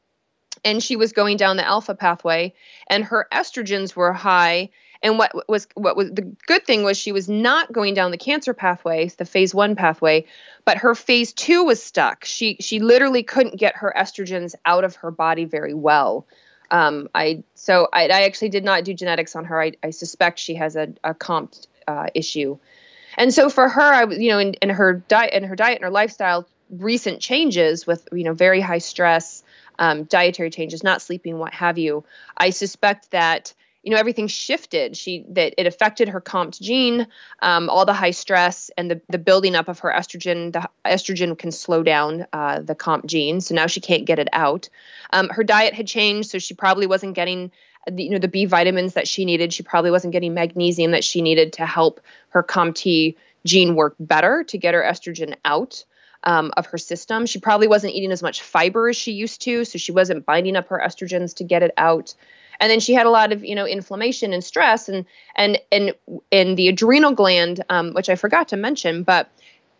[0.64, 2.54] and she was going down the alpha pathway
[2.88, 4.70] and her estrogens were high.
[5.04, 8.18] And what was what was the good thing was she was not going down the
[8.18, 10.26] cancer pathway the phase 1 pathway
[10.64, 12.24] but her phase 2 was stuck.
[12.24, 16.26] She she literally couldn't get her estrogens out of her body very well.
[16.70, 19.60] Um, I so I, I, actually did not do genetics on her.
[19.60, 22.56] I, I suspect she has a, a COMT uh, issue,
[23.18, 25.84] and so for her, I you know in, in her diet in her diet and
[25.84, 29.44] her lifestyle, recent changes with you know very high stress,
[29.78, 32.04] um, dietary changes, not sleeping, what have you.
[32.36, 34.96] I suspect that you know everything shifted.
[34.96, 37.06] She that it affected her COMT gene
[37.40, 41.36] um, all the high stress and the, the building up of her estrogen the estrogen
[41.36, 43.40] can slow down uh, the COMT gene.
[43.40, 44.68] So now she can't get it out.
[45.12, 47.50] Um, her diet had changed so she probably wasn't getting
[47.90, 49.52] the, you know the b vitamins that she needed.
[49.52, 54.44] She probably wasn't getting magnesium that she needed to help her COMT gene work better
[54.44, 55.84] to get her estrogen out
[56.24, 57.26] um, of her system.
[57.26, 60.56] She probably wasn't eating as much fiber as she used to, so she wasn't binding
[60.56, 62.14] up her estrogens to get it out.
[62.60, 65.04] And then she had a lot of you know inflammation and stress, and
[65.34, 65.94] and and
[66.30, 69.30] in the adrenal gland, um, which I forgot to mention, but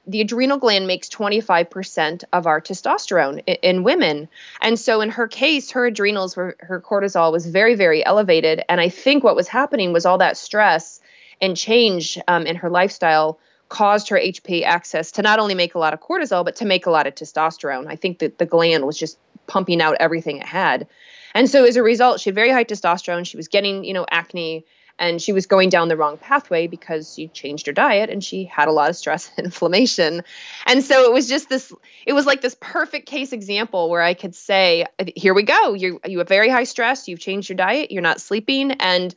[0.07, 4.29] the adrenal gland makes 25% of our testosterone in, women.
[4.61, 8.65] And so in her case, her adrenals were her cortisol was very, very elevated.
[8.69, 11.01] And I think what was happening was all that stress
[11.41, 13.39] and change um, in her lifestyle
[13.73, 16.85] caused her HPA axis to not only make a lot of cortisol, but to make
[16.85, 17.87] a lot of testosterone.
[17.87, 20.87] I think that the gland was just pumping out everything it had.
[21.35, 23.27] And so as a result, she had very high testosterone.
[23.27, 24.67] She was getting, you know, acne
[24.99, 28.45] and she was going down the wrong pathway because she changed her diet and she
[28.45, 30.23] had a lot of stress and inflammation.
[30.67, 31.73] And so it was just this
[32.07, 34.85] it was like this perfect case example where I could say,
[35.17, 35.73] here we go.
[35.73, 39.15] You you have very high stress, you've changed your diet, you're not sleeping and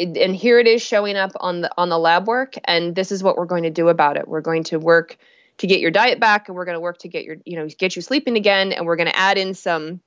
[0.00, 3.22] and here it is showing up on the on the lab work and this is
[3.22, 4.26] what we're going to do about it.
[4.26, 5.18] We're going to work
[5.58, 7.68] to get your diet back and we're going to work to get your you know
[7.68, 10.00] get you sleeping again and we're going to add in some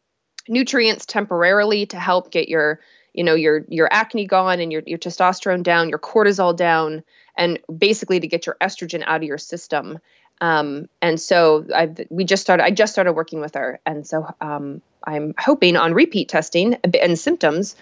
[0.47, 2.79] nutrients temporarily to help get your
[3.13, 7.03] you know your your acne gone and your your testosterone down your cortisol down
[7.37, 9.99] and basically to get your estrogen out of your system.
[10.41, 14.33] Um, and so I we just started I just started working with her and so
[14.41, 17.75] um, I'm hoping on repeat testing and symptoms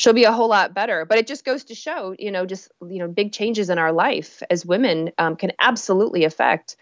[0.00, 2.72] she'll be a whole lot better but it just goes to show you know just
[2.88, 6.76] you know big changes in our life as women um, can absolutely affect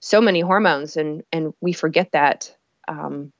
[0.00, 2.54] so many hormones and and we forget that
[2.86, 3.32] um,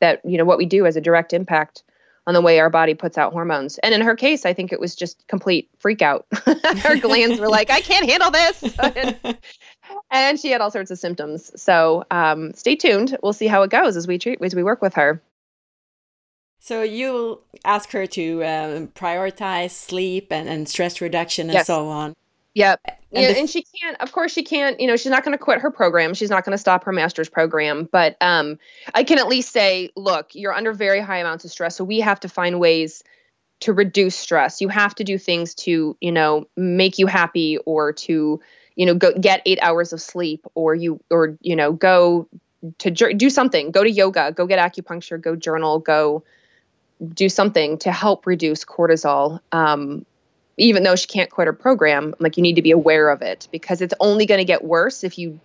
[0.00, 1.82] that you know what we do has a direct impact
[2.26, 3.78] on the way our body puts out hormones.
[3.78, 6.24] And in her case, I think it was just complete freak out.
[6.78, 8.62] her glands were like, I can't handle this.
[8.78, 9.38] and,
[10.10, 11.50] and, she had all sorts of symptoms.
[11.60, 13.18] So um, stay tuned.
[13.24, 15.20] We'll see how it goes as we treat as we work with her.
[16.64, 21.66] So you ask her to um, prioritize sleep and, and stress reduction and yes.
[21.66, 22.14] so on.
[22.54, 22.80] Yep.
[22.86, 25.42] And, yeah, and she can't, of course, she can't, you know, she's not going to
[25.42, 26.14] quit her program.
[26.14, 27.88] She's not going to stop her master's program.
[27.90, 28.60] But um,
[28.94, 31.74] I can at least say, look, you're under very high amounts of stress.
[31.74, 33.02] So we have to find ways
[33.60, 34.60] to reduce stress.
[34.60, 38.40] You have to do things to, you know, make you happy or to,
[38.76, 42.28] you know, go get eight hours of sleep or you, or, you know, go
[42.78, 46.22] to do something, go to yoga, go get acupuncture, go journal, go
[47.08, 49.40] do something to help reduce cortisol.
[49.50, 50.06] Um,
[50.56, 53.48] even though she can't quit her program, like you need to be aware of it
[53.50, 55.40] because it's only going to get worse if you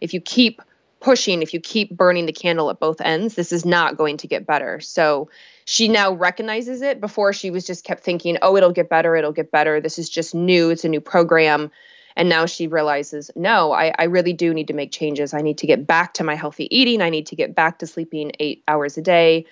[0.00, 0.62] if you keep
[1.00, 4.26] pushing, if you keep burning the candle at both ends, this is not going to
[4.26, 4.80] get better.
[4.80, 5.30] So
[5.64, 7.00] she now recognizes it.
[7.00, 9.80] Before she was just kept thinking, "Oh, it'll get better, it'll get better.
[9.80, 10.70] This is just new.
[10.70, 11.70] It's a new program."
[12.18, 15.34] And now she realizes, no, I, I really do need to make changes.
[15.34, 17.02] I need to get back to my healthy eating.
[17.02, 19.44] I need to get back to sleeping eight hours a day.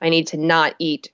[0.00, 1.10] I need to not eat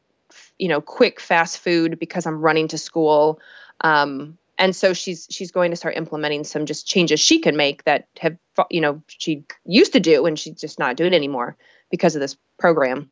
[0.59, 3.41] you know quick fast food because i'm running to school
[3.83, 7.85] um, and so she's she's going to start implementing some just changes she can make
[7.85, 8.37] that have
[8.71, 11.57] you know she used to do and she's just not doing anymore
[11.91, 13.11] because of this program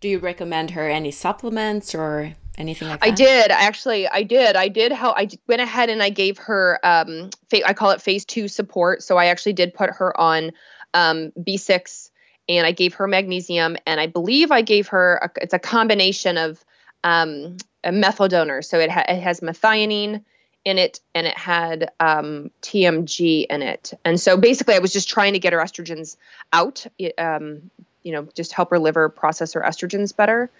[0.00, 3.06] do you recommend her any supplements or anything like that?
[3.06, 4.08] I did actually.
[4.08, 4.56] I did.
[4.56, 5.16] I did help.
[5.16, 6.80] I went ahead and I gave her.
[6.82, 7.30] Um,
[7.64, 9.04] I call it phase two support.
[9.04, 10.50] So I actually did put her on
[10.92, 12.10] um, B6
[12.48, 16.36] and I gave her magnesium, and I believe I gave her a, it's a combination
[16.36, 16.64] of
[17.04, 20.22] um, a methyl donor, so it, ha- it has methionine
[20.64, 25.08] in it, and it had um, TMG in it, and so basically I was just
[25.08, 26.16] trying to get her estrogens
[26.52, 26.86] out,
[27.18, 27.70] um,
[28.02, 30.50] you know, just help her liver process her estrogens better.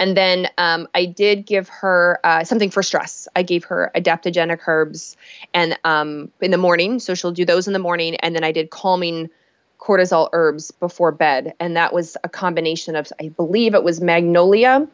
[0.00, 3.26] And then um, I did give her uh, something for stress.
[3.34, 5.16] I gave her adaptogenic herbs,
[5.54, 8.16] and um, in the morning, so she'll do those in the morning.
[8.16, 9.30] And then I did calming
[9.78, 11.54] cortisol herbs before bed.
[11.60, 14.88] And that was a combination of, I believe it was magnolia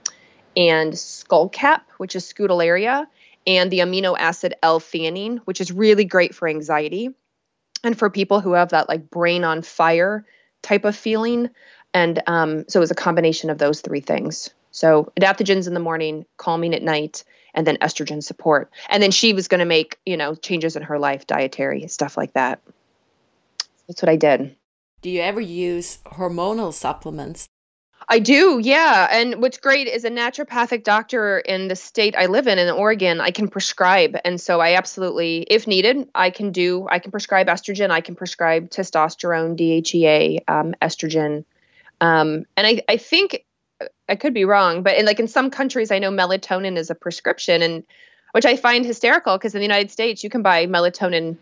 [0.56, 3.06] and skullcap, which is scutellaria,
[3.46, 7.10] and the amino acid L-theanine, which is really great for anxiety
[7.82, 10.24] and for people who have that like brain on fire
[10.62, 11.50] type of feeling.
[11.92, 14.50] And um, so it was a combination of those three things.
[14.70, 17.24] So adaptogens in the morning, calming at night,
[17.54, 18.70] and then estrogen support.
[18.88, 22.16] And then she was going to make, you know, changes in her life, dietary stuff
[22.16, 22.60] like that.
[23.86, 24.56] That's what I did.
[25.04, 27.46] Do you ever use hormonal supplements?
[28.08, 29.06] I do, yeah.
[29.10, 33.20] And what's great is a naturopathic doctor in the state I live in, in Oregon,
[33.20, 34.16] I can prescribe.
[34.24, 38.14] And so I absolutely, if needed, I can do, I can prescribe estrogen, I can
[38.14, 41.44] prescribe testosterone, DHEA, um, estrogen.
[42.00, 43.44] Um, and I, I think
[44.08, 46.94] I could be wrong, but in like in some countries, I know melatonin is a
[46.94, 47.84] prescription, and
[48.32, 51.36] which I find hysterical because in the United States, you can buy melatonin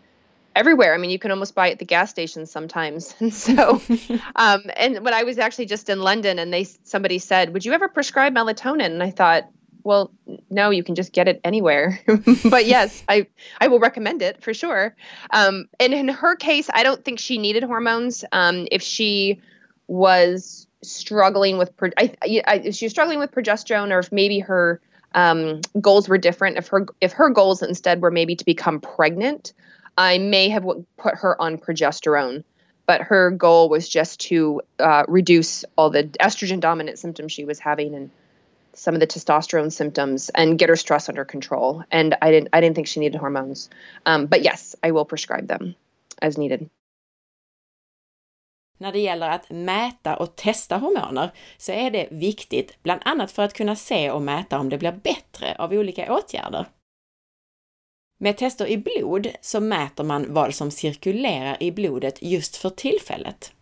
[0.55, 0.93] everywhere.
[0.93, 3.15] I mean, you can almost buy it at the gas station sometimes.
[3.19, 3.81] And so,
[4.35, 7.73] um, and when I was actually just in London, and they somebody said, "Would you
[7.73, 9.49] ever prescribe melatonin?" And I thought,
[9.83, 10.11] well,
[10.49, 11.99] no, you can just get it anywhere.
[12.49, 13.27] but yes, I
[13.59, 14.95] I will recommend it for sure.
[15.31, 18.23] Um, and in her case, I don't think she needed hormones.
[18.31, 19.41] Um, if she
[19.87, 24.39] was struggling with, pro- I, I, if she was struggling with progesterone, or if maybe
[24.39, 24.81] her
[25.13, 29.53] um, goals were different, if her if her goals instead were maybe to become pregnant,
[29.97, 30.65] I may have
[30.97, 32.43] put her on progesterone,
[32.85, 37.59] but her goal was just to uh, reduce all the estrogen dominant symptoms she was
[37.59, 38.09] having and
[38.73, 41.83] some of the testosterone symptoms and get her stress under control.
[41.91, 43.69] And I didn't I didn't think she needed hormones,
[44.05, 45.75] um, but yes, I will prescribe them
[46.21, 46.69] as needed.
[48.77, 53.43] När det gäller att mäta och testa hormoner så är det viktigt, bland annat för
[53.43, 56.65] att kunna se och mäta om det blir bättre av olika åtgärder.
[58.23, 63.53] Med tester i blod så mäter man vad som cirkulerar i blodet just för tillfället.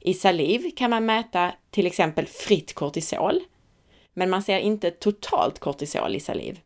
[0.00, 3.40] I saliv kan man mäta till exempel fritt kortisol,
[4.14, 6.60] men man ser inte totalt kortisol i saliv.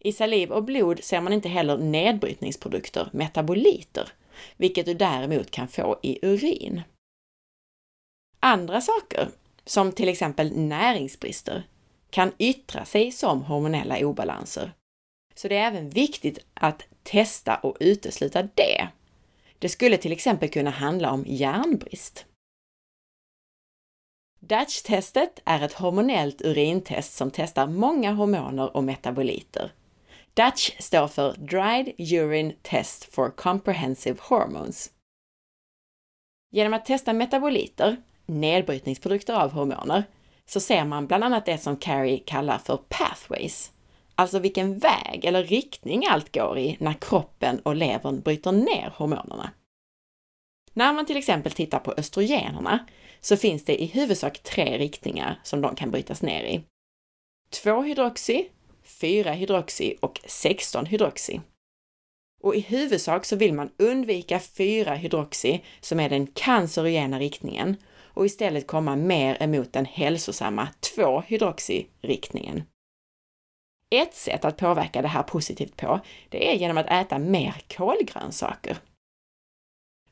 [0.00, 4.08] I saliv och blod ser man inte heller nedbrytningsprodukter, metaboliter,
[4.56, 6.82] vilket du däremot kan få i urin.
[8.40, 9.28] Andra saker,
[9.64, 11.62] som till exempel näringsbrister,
[12.10, 14.72] kan yttra sig som hormonella obalanser.
[15.34, 18.88] Så det är även viktigt att testa och utesluta det.
[19.58, 22.26] Det skulle till exempel kunna handla om järnbrist.
[24.40, 29.72] Dutch-testet är ett hormonellt urintest som testar många hormoner och metaboliter.
[30.34, 34.90] Dutch står för Dried Urine Test for Comprehensive Hormones.
[36.50, 40.04] Genom att testa metaboliter, nedbrytningsprodukter av hormoner,
[40.46, 43.71] så ser man bland annat det som Carrie kallar för pathways,
[44.22, 49.50] alltså vilken väg eller riktning allt går i när kroppen och levern bryter ner hormonerna.
[50.72, 52.86] När man till exempel tittar på östrogenerna
[53.20, 56.60] så finns det i huvudsak tre riktningar som de kan brytas ner i.
[57.50, 58.44] 2-hydroxy,
[58.84, 61.40] 4-hydroxy och 16-hydroxy.
[62.42, 67.76] Och i huvudsak så vill man undvika 4-hydroxy som är den cancerogena riktningen
[68.14, 72.62] och istället komma mer emot den hälsosamma 2-hydroxy-riktningen.
[73.94, 78.76] Ett sätt att påverka det här positivt på, det är genom att äta mer kolgrönsaker.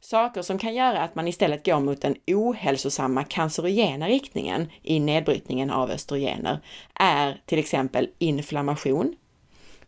[0.01, 5.70] Saker som kan göra att man istället går mot den ohälsosamma cancerogena riktningen i nedbrytningen
[5.70, 6.61] av östrogener
[6.95, 9.16] är till exempel inflammation,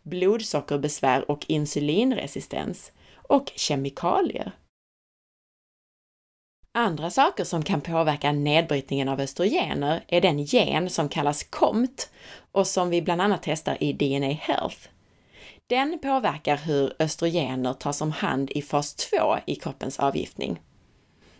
[0.03, 4.51] blodsockerbesvär och insulinresistens och kemikalier.
[6.75, 12.09] Andra saker som kan påverka nedbrytningen av östrogener är den gen som kallas COMT
[12.51, 14.77] och som vi bland annat testar i DNA Health.
[15.67, 20.61] Den påverkar hur östrogener tas om hand i fas 2 i kroppens avgiftning.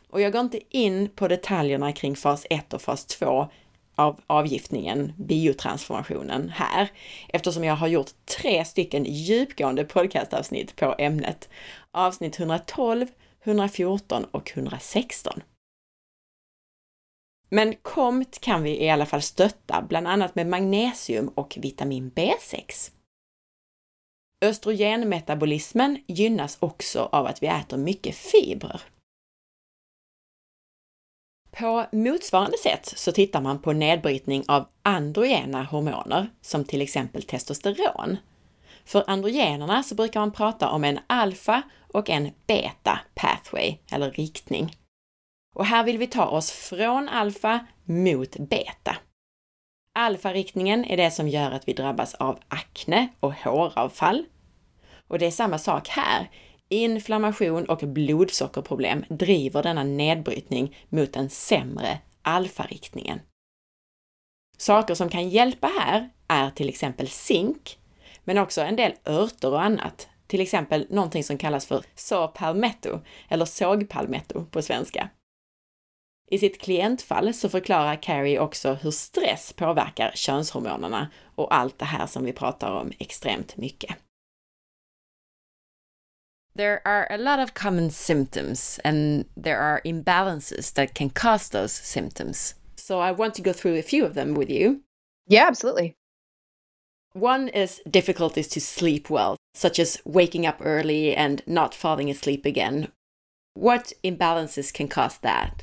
[0.09, 3.47] Och jag går inte in på detaljerna kring fas 1 och fas 2
[3.95, 6.91] av avgiftningen, biotransformationen, här,
[7.29, 8.11] eftersom jag har gjort
[8.41, 11.49] tre stycken djupgående podcastavsnitt på ämnet.
[11.91, 13.07] Avsnitt 112,
[13.43, 15.43] 114 och 116.
[17.49, 22.91] Men KOMT kan vi i alla fall stötta, bland annat med magnesium och vitamin B6.
[24.41, 28.81] Östrogenmetabolismen gynnas också av att vi äter mycket fibrer.
[31.51, 38.17] På motsvarande sätt så tittar man på nedbrytning av androgena hormoner, som till exempel testosteron.
[38.85, 41.61] För androgenerna så brukar man prata om en alfa
[41.93, 44.75] och en beta pathway, eller riktning.
[45.55, 48.97] Och här vill vi ta oss från alfa mot beta.
[49.99, 54.25] Alfa-riktningen är det som gör att vi drabbas av akne och håravfall.
[55.07, 56.29] Och det är samma sak här.
[56.69, 63.19] Inflammation och blodsockerproblem driver denna nedbrytning mot den sämre alfa-riktningen.
[64.57, 67.77] Saker som kan hjälpa här är till exempel zink,
[68.23, 70.07] men också en del örter och annat.
[70.27, 72.99] Till exempel någonting som kallas för saw
[73.29, 75.09] eller sågpalmetto på svenska.
[76.31, 82.07] I sitt klientfall så förklarar Carrie också hur stress påverkar könshormonerna och allt det här
[82.07, 83.95] som vi pratar om extremt mycket.
[86.55, 91.83] There are a lot of common symptoms and there are imbalances that can cause those
[91.83, 92.55] symptoms.
[92.75, 94.81] So I want to go through a few of them with you.
[95.29, 95.95] Yeah, absolutely.
[97.13, 102.43] One is difficulties to sleep well, such as waking up early and not falling asleep
[102.43, 102.91] again.
[103.53, 105.61] What imbalances can cause that?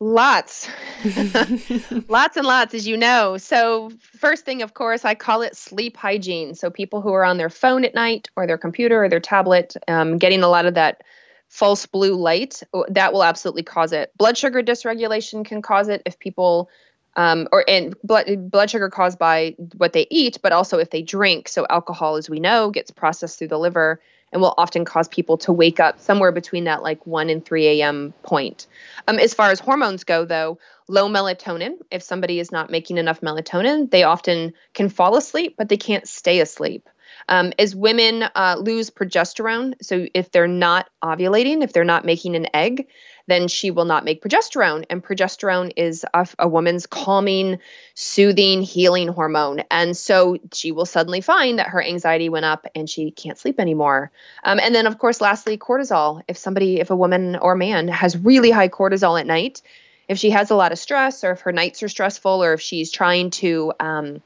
[0.00, 0.68] Lots.
[2.08, 3.36] lots and lots, as you know.
[3.38, 6.54] So, first thing, of course, I call it sleep hygiene.
[6.54, 9.76] So, people who are on their phone at night or their computer or their tablet,
[9.86, 11.02] um, getting a lot of that
[11.48, 14.10] false blue light, that will absolutely cause it.
[14.18, 16.68] Blood sugar dysregulation can cause it if people
[17.16, 21.02] um, or and blood blood sugar caused by what they eat, but also if they
[21.02, 21.48] drink.
[21.48, 24.00] So alcohol, as we know, gets processed through the liver
[24.32, 27.80] and will often cause people to wake up somewhere between that like 1 and 3
[27.80, 28.12] a.m.
[28.22, 28.66] point.
[29.08, 30.58] Um, as far as hormones go, though,
[30.88, 35.68] low melatonin, if somebody is not making enough melatonin, they often can fall asleep, but
[35.68, 36.88] they can't stay asleep.
[37.28, 42.36] Um, as women uh, lose progesterone, so if they're not ovulating, if they're not making
[42.36, 42.88] an egg,
[43.26, 44.84] then she will not make progesterone.
[44.90, 47.58] And progesterone is a, a, woman's calming,
[47.94, 49.62] soothing, healing hormone.
[49.70, 53.58] And so she will suddenly find that her anxiety went up and she can't sleep
[53.58, 54.10] anymore.
[54.44, 56.22] Um, and then, of course, lastly, cortisol.
[56.28, 59.62] If somebody, if a woman or man has really high cortisol at night,
[60.08, 62.60] if she has a lot of stress or if her nights are stressful or if
[62.60, 64.22] she's trying to, um,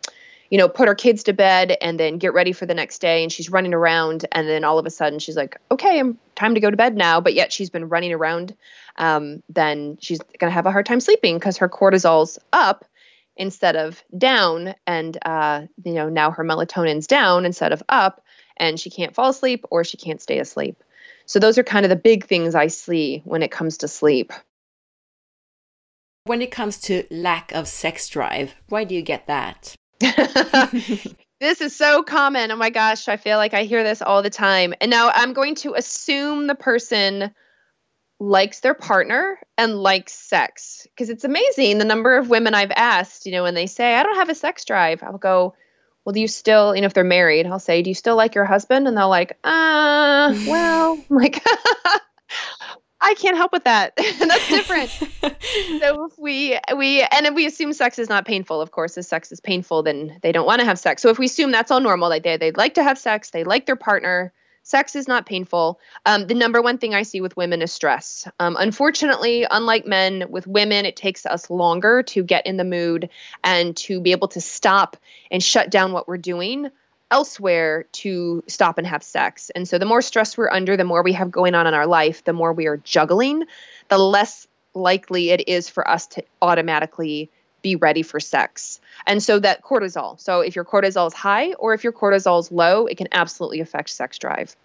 [0.50, 3.22] you know, put her kids to bed and then get ready for the next day.
[3.22, 4.26] And she's running around.
[4.32, 6.96] And then all of a sudden she's like, okay, I'm time to go to bed
[6.96, 7.20] now.
[7.20, 8.56] But yet she's been running around.
[8.96, 12.84] Um, then she's going to have a hard time sleeping because her cortisol's up
[13.36, 14.74] instead of down.
[14.88, 18.22] And, uh, you know, now her melatonin's down instead of up.
[18.56, 20.82] And she can't fall asleep or she can't stay asleep.
[21.26, 24.32] So those are kind of the big things I see when it comes to sleep.
[26.24, 29.76] When it comes to lack of sex drive, why do you get that?
[31.40, 32.50] this is so common.
[32.50, 34.74] Oh my gosh, I feel like I hear this all the time.
[34.80, 37.32] And now I'm going to assume the person
[38.18, 43.26] likes their partner and likes sex because it's amazing the number of women I've asked,
[43.26, 45.54] you know, when they say, I don't have a sex drive, I'll go,
[46.04, 48.34] well, do you still, you know, if they're married, I'll say, do you still like
[48.34, 48.88] your husband?
[48.88, 51.42] And they're like, uh, well, like,
[53.00, 53.94] I can't help with that.
[53.96, 54.90] That's different.
[54.90, 59.06] so if we we and if we assume sex is not painful, of course, if
[59.06, 61.02] sex is painful, then they don't want to have sex.
[61.02, 63.44] So if we assume that's all normal, like they they'd like to have sex, they
[63.44, 64.32] like their partner,
[64.62, 65.80] sex is not painful.
[66.04, 68.28] Um, the number one thing I see with women is stress.
[68.38, 73.08] Um, unfortunately, unlike men, with women, it takes us longer to get in the mood
[73.42, 74.96] and to be able to stop
[75.30, 76.70] and shut down what we're doing
[77.10, 79.50] elsewhere to stop and have sex.
[79.50, 81.86] And so the more stress we're under, the more we have going on in our
[81.86, 83.44] life, the more we are juggling,
[83.88, 87.30] the less likely it is for us to automatically
[87.62, 88.80] be ready for sex.
[89.06, 90.18] And so that cortisol.
[90.18, 93.60] So if your cortisol is high or if your cortisol is low, it can absolutely
[93.60, 94.56] affect sex drive.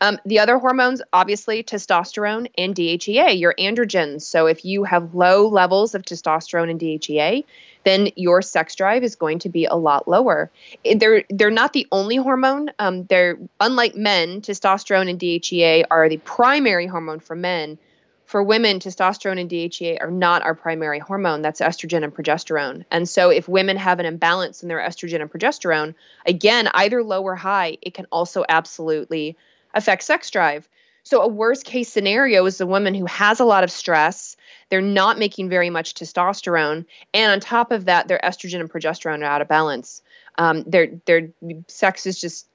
[0.00, 4.22] Um, the other hormones, obviously, testosterone and DHEA, your androgens.
[4.22, 7.44] So if you have low levels of testosterone and DHEA,
[7.84, 10.50] then your sex drive is going to be a lot lower.
[10.96, 12.70] They're they're not the only hormone.
[12.78, 17.78] Um, they're unlike men, testosterone and DHEA are the primary hormone for men.
[18.24, 21.42] For women, testosterone and DHEA are not our primary hormone.
[21.42, 22.84] That's estrogen and progesterone.
[22.88, 25.94] And so, if women have an imbalance in their estrogen and progesterone,
[26.24, 29.36] again, either low or high, it can also absolutely
[29.74, 30.68] affect sex drive.
[31.02, 34.36] So, a worst case scenario is a woman who has a lot of stress.
[34.68, 36.84] They're not making very much testosterone.
[37.14, 40.02] And on top of that, their estrogen and progesterone are out of balance.
[40.38, 41.30] Um, their, their
[41.66, 42.46] sex is just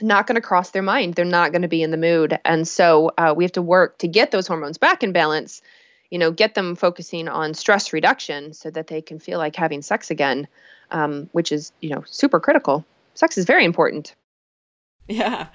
[0.00, 1.14] not going to cross their mind.
[1.14, 2.38] They're not going to be in the mood.
[2.44, 5.62] And so uh, we have to work to get those hormones back in balance,
[6.10, 9.82] you know, get them focusing on stress reduction so that they can feel like having
[9.82, 10.48] sex again,
[10.90, 12.84] um, which is, you know, super critical.
[13.14, 14.14] Sex is very important.
[15.16, 15.48] Yeah.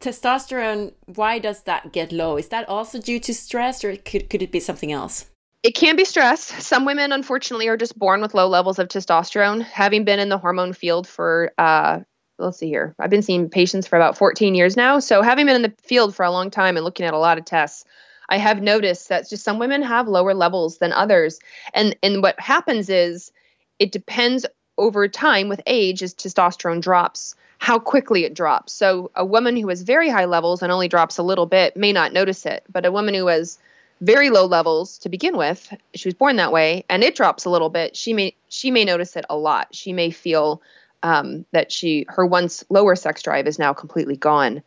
[0.00, 2.38] Testosterone, why does that get low?
[2.38, 5.26] Is that also due to stress or could, could it be something else?
[5.62, 6.40] It can be stress.
[6.40, 9.62] Some women, unfortunately, are just born with low levels of testosterone.
[9.62, 12.00] Having been in the hormone field for, uh,
[12.38, 15.00] let's see here, I've been seeing patients for about 14 years now.
[15.00, 17.36] So, having been in the field for a long time and looking at a lot
[17.36, 17.84] of tests,
[18.30, 21.38] I have noticed that just some women have lower levels than others.
[21.74, 23.30] And and what happens is
[23.78, 24.46] it depends
[24.80, 28.72] over time with age as testosterone drops how quickly it drops.
[28.72, 31.92] So a woman who has very high levels and only drops a little bit may
[31.92, 33.58] not notice it, but a woman who has
[34.00, 37.50] very low levels to begin with, she was born that way, and it drops a
[37.50, 37.94] little bit.
[37.94, 39.74] She may she may notice it a lot.
[39.74, 40.62] She may feel
[41.02, 44.62] um, that she her once lower sex drive is now completely gone.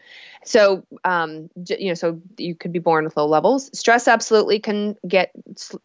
[0.45, 3.69] So, um, you know, so you could be born with low levels.
[3.77, 5.31] Stress absolutely can get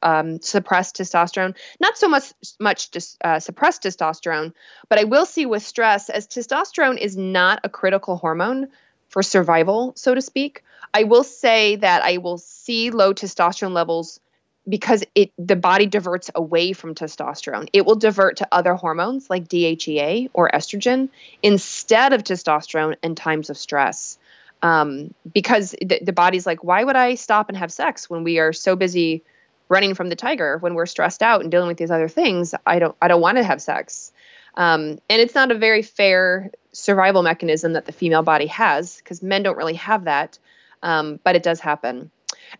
[0.02, 1.56] um, suppressed testosterone.
[1.80, 2.90] Not so much much
[3.22, 4.52] uh, suppressed testosterone,
[4.88, 8.68] but I will see with stress as testosterone is not a critical hormone
[9.08, 10.62] for survival, so to speak.
[10.92, 14.20] I will say that I will see low testosterone levels
[14.68, 17.68] because it the body diverts away from testosterone.
[17.72, 21.08] It will divert to other hormones like DHEA or estrogen
[21.42, 24.18] instead of testosterone in times of stress
[24.62, 28.38] um, because the, the body's like, why would I stop and have sex when we
[28.38, 29.22] are so busy
[29.68, 30.58] running from the tiger?
[30.58, 33.38] When we're stressed out and dealing with these other things, I don't I don't want
[33.38, 34.12] to have sex.
[34.54, 39.22] Um, and it's not a very fair survival mechanism that the female body has because
[39.22, 40.38] men don't really have that,
[40.82, 42.10] um, but it does happen.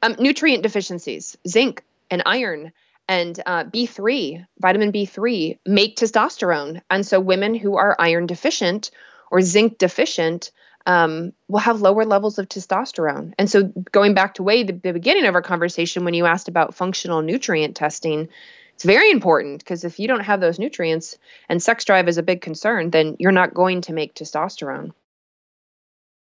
[0.03, 2.72] Um, nutrient deficiencies, zinc and iron
[3.09, 6.82] and uh, B3, vitamin B3, make testosterone.
[6.90, 8.90] And so women who are iron deficient
[9.30, 10.51] or zinc deficient
[10.87, 13.35] um, will have lower levels of testosterone.
[13.39, 16.49] And so, going back to way the, the beginning of our conversation, when you asked
[16.49, 18.29] about functional nutrient testing,
[18.74, 21.18] it's very important because if you don't have those nutrients
[21.49, 24.93] and sex drive is a big concern, then you're not going to make testosterone.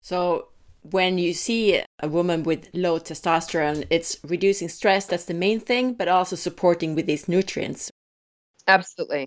[0.02, 0.48] So,
[0.82, 5.94] when you see a woman with low testosterone, it's reducing stress, that's the main thing,
[5.94, 7.90] but also supporting with these nutrients.
[8.68, 9.26] Absolutely.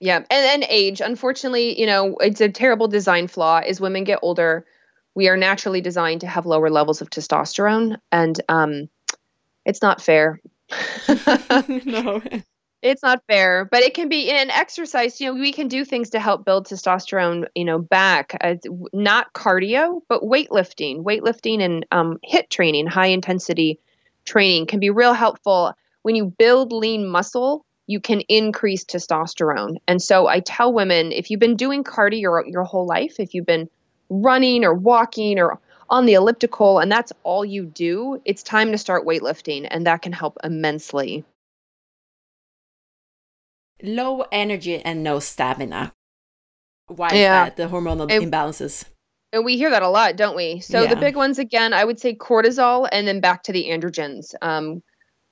[0.00, 1.00] Yeah, and and age.
[1.00, 3.58] Unfortunately, you know, it's a terrible design flaw.
[3.58, 4.64] As women get older,
[5.14, 8.88] we are naturally designed to have lower levels of testosterone, and um,
[9.64, 10.40] it's not fair.
[11.68, 12.22] no,
[12.80, 13.64] it's not fair.
[13.64, 15.20] But it can be in an exercise.
[15.20, 17.46] You know, we can do things to help build testosterone.
[17.56, 18.36] You know, back.
[18.40, 18.54] Uh,
[18.92, 23.80] not cardio, but weightlifting, weightlifting, and um, HIIT training, high intensity
[24.24, 29.78] training, can be real helpful when you build lean muscle you can increase testosterone.
[29.88, 33.34] And so I tell women if you've been doing cardio your, your whole life, if
[33.34, 33.68] you've been
[34.10, 35.58] running or walking or
[35.90, 40.02] on the elliptical and that's all you do, it's time to start weightlifting and that
[40.02, 41.24] can help immensely.
[43.82, 45.92] Low energy and no stamina.
[46.88, 47.14] Why yeah.
[47.14, 47.56] is that?
[47.56, 48.84] The hormonal it, imbalances.
[49.32, 50.60] And we hear that a lot, don't we?
[50.60, 50.92] So yeah.
[50.92, 54.34] the big ones again, I would say cortisol and then back to the androgens.
[54.42, 54.82] Um,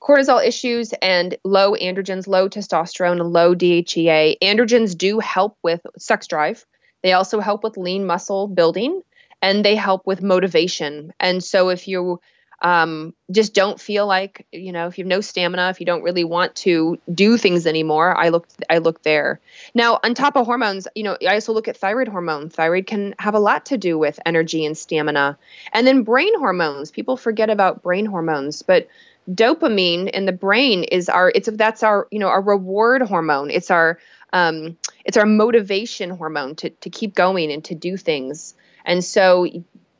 [0.06, 4.36] cortisol issues and low androgens, low testosterone, low DHEA.
[4.40, 6.64] Androgens do help with sex drive.
[7.02, 9.02] They also help with lean muscle building
[9.42, 11.12] and they help with motivation.
[11.18, 12.20] And so if you
[12.62, 16.02] um, just don't feel like you know if you have no stamina if you don't
[16.02, 19.40] really want to do things anymore i look i look there
[19.74, 23.14] now on top of hormones you know i also look at thyroid hormone thyroid can
[23.18, 25.36] have a lot to do with energy and stamina
[25.74, 28.88] and then brain hormones people forget about brain hormones but
[29.30, 33.70] dopamine in the brain is our it's that's our you know our reward hormone it's
[33.70, 33.98] our
[34.32, 38.54] um, it's our motivation hormone to to keep going and to do things
[38.84, 39.46] and so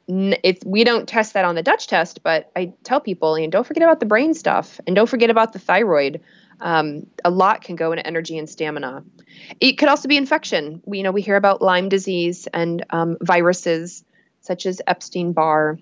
[0.09, 3.51] if we don't test that on the Dutch test, but I tell people, you know,
[3.51, 6.21] don't forget about the brain stuff and don't forget about the thyroid.
[6.61, 9.05] Um, a lot can go into energy and stamina.
[9.61, 10.81] It could also be infection.
[10.87, 14.05] We you know we hear about Lyme disease and um, viruses
[14.41, 15.79] such as Epstein Barr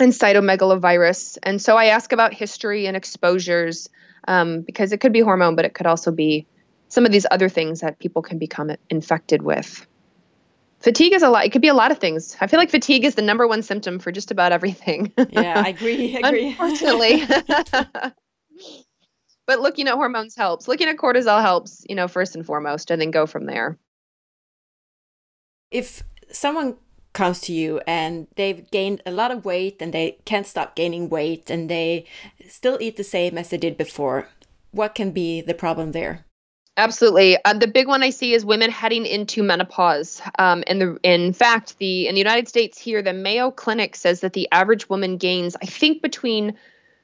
[0.00, 1.38] and cytomegalovirus.
[1.42, 3.88] And so I ask about history and exposures
[4.26, 6.46] um, because it could be hormone, but it could also be
[6.88, 9.86] some of these other things that people can become infected with.
[10.80, 11.44] Fatigue is a lot.
[11.44, 12.36] It could be a lot of things.
[12.40, 15.12] I feel like fatigue is the number one symptom for just about everything.
[15.30, 16.16] yeah, I agree.
[16.16, 16.48] I agree.
[16.48, 17.22] Unfortunately.
[19.46, 20.66] but looking at hormones helps.
[20.68, 23.78] Looking at cortisol helps, you know, first and foremost, and then go from there.
[25.70, 26.76] If someone
[27.12, 31.08] comes to you and they've gained a lot of weight and they can't stop gaining
[31.08, 32.06] weight and they
[32.48, 34.28] still eat the same as they did before,
[34.70, 36.24] what can be the problem there?
[36.76, 37.36] Absolutely.
[37.44, 40.22] Uh, the big one I see is women heading into menopause.
[40.38, 44.20] Um, and the in fact, the in the United States here, the Mayo Clinic says
[44.20, 46.56] that the average woman gains, I think, between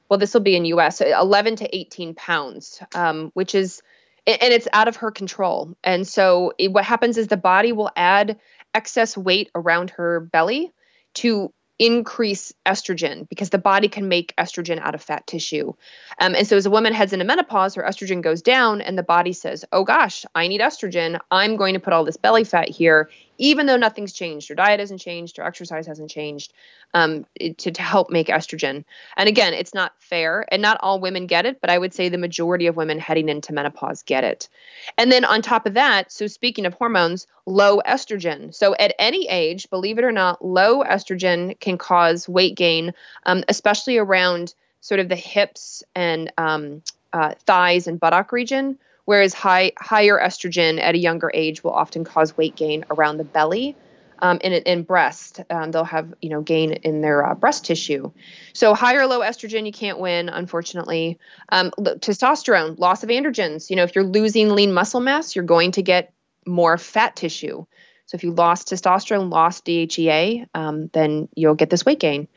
[0.09, 1.01] well, this will be in U.S.
[1.01, 3.81] 11 to 18 pounds, um, which is
[4.27, 5.75] and it's out of her control.
[5.83, 8.39] And so it, what happens is the body will add
[8.73, 10.73] excess weight around her belly
[11.15, 15.73] to increase estrogen because the body can make estrogen out of fat tissue.
[16.19, 19.03] Um, and so as a woman heads into menopause, her estrogen goes down, and the
[19.03, 21.19] body says, Oh gosh, I need estrogen.
[21.29, 24.79] I'm going to put all this belly fat here even though nothing's changed, your diet
[24.79, 26.53] hasn't changed, your exercise hasn't changed,
[26.93, 28.83] um, to, to help make estrogen.
[29.15, 32.09] And again, it's not fair, and not all women get it, but I would say
[32.09, 34.49] the majority of women heading into menopause get it.
[34.97, 38.53] And then on top of that, so speaking of hormones, low estrogen.
[38.53, 42.93] So at any age, believe it or not, low estrogen can cause weight gain,
[43.25, 46.81] um, especially around sort of the hips and um,
[47.13, 48.77] uh, thighs and buttock region
[49.07, 53.23] whereas high higher estrogen at a younger age will often cause weight gain around the
[53.23, 53.75] belly.
[54.19, 58.11] Um, and in breast, um, they'll have you know gain in their uh, breast tissue.
[58.53, 61.19] So high or low estrogen, you can't win, unfortunately.
[61.49, 63.69] Um, testosterone, loss of androgens.
[63.69, 66.13] You know, if you're losing lean muscle mass, you're going to get
[66.45, 67.65] more fat tissue.
[68.07, 72.27] So if you lost testosterone, lost DHEA, um, then you'll get this weight gain.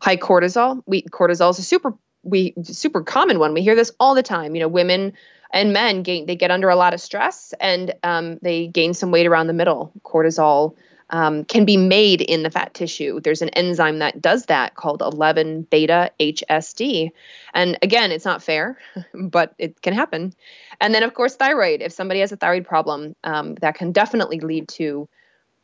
[0.00, 0.82] High cortisol.
[0.86, 3.54] We cortisol is a super we super common one.
[3.54, 4.54] We hear this all the time.
[4.54, 5.14] You know, women
[5.52, 9.10] and men gain they get under a lot of stress and um, they gain some
[9.10, 9.92] weight around the middle.
[10.04, 10.74] Cortisol
[11.10, 13.20] um, can be made in the fat tissue.
[13.20, 17.10] There's an enzyme that does that called 11 beta hsd
[17.52, 18.78] and again it's not fair
[19.14, 20.32] but it can happen.
[20.80, 21.82] And then of course thyroid.
[21.82, 25.08] If somebody has a thyroid problem um, that can definitely lead to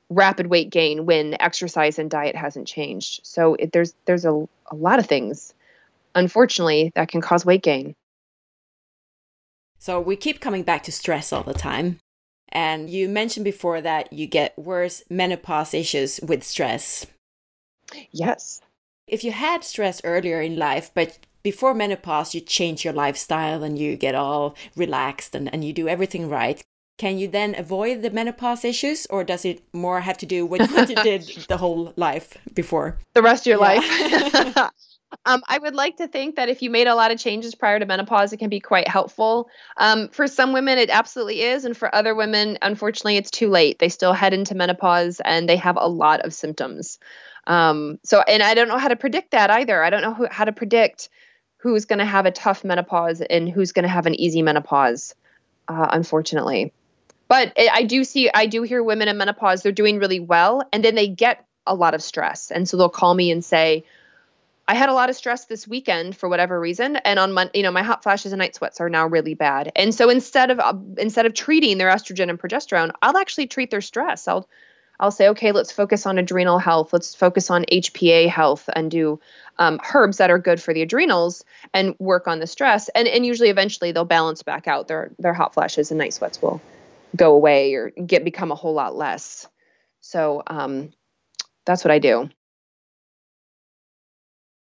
[0.09, 3.21] rapid weight gain when exercise and diet hasn't changed.
[3.25, 5.55] So it, there's there's a, a lot of things
[6.15, 7.95] unfortunately that can cause weight gain
[9.79, 11.99] so we keep coming back to stress all the time.
[12.49, 17.07] And you mentioned before that you get worse menopause issues with stress.
[18.11, 18.61] Yes.
[19.07, 23.79] If you had stress earlier in life, but before menopause you change your lifestyle and
[23.79, 26.63] you get all relaxed and, and you do everything right,
[26.99, 30.71] can you then avoid the menopause issues or does it more have to do with
[30.73, 32.99] what you did the whole life before?
[33.15, 34.53] The rest of your yeah.
[34.57, 34.71] life.
[35.25, 37.79] Um, I would like to think that if you made a lot of changes prior
[37.79, 39.49] to menopause, it can be quite helpful.
[39.77, 41.65] Um, for some women, it absolutely is.
[41.65, 43.79] And for other women, unfortunately, it's too late.
[43.79, 46.99] They still head into menopause and they have a lot of symptoms.
[47.47, 49.83] Um, so, and I don't know how to predict that either.
[49.83, 51.09] I don't know who, how to predict
[51.59, 55.15] who's going to have a tough menopause and who's going to have an easy menopause,
[55.69, 56.73] uh, unfortunately.
[57.29, 60.63] But I do see, I do hear women in menopause, they're doing really well.
[60.73, 62.51] And then they get a lot of stress.
[62.51, 63.85] And so they'll call me and say,
[64.69, 67.63] I had a lot of stress this weekend for whatever reason, and on Monday, you
[67.63, 69.71] know, my hot flashes and night sweats are now really bad.
[69.77, 73.71] And so instead of uh, instead of treating their estrogen and progesterone, I'll actually treat
[73.71, 74.27] their stress.
[74.27, 74.49] I'll
[74.99, 76.93] I'll say, okay, let's focus on adrenal health.
[76.93, 79.21] Let's focus on HPA health and do
[79.59, 81.45] um, herbs that are good for the adrenals
[81.75, 82.89] and work on the stress.
[82.89, 84.89] And and usually, eventually, they'll balance back out.
[84.89, 86.61] Their their hot flashes and night sweats will
[87.15, 89.47] go away or get become a whole lot less.
[90.01, 90.91] So um,
[91.65, 92.31] that's what I do.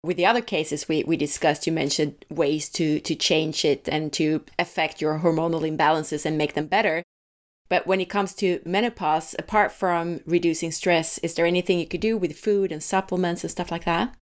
[0.06, 4.14] With the other cases we, we discussed, you mentioned ways to, to change it and
[4.14, 7.02] to affect your hormonal imbalances and make them better.
[7.70, 12.02] But when it comes to menopause, apart from reducing stress, is there anything you could
[12.02, 14.16] do with food and supplements and stuff like that?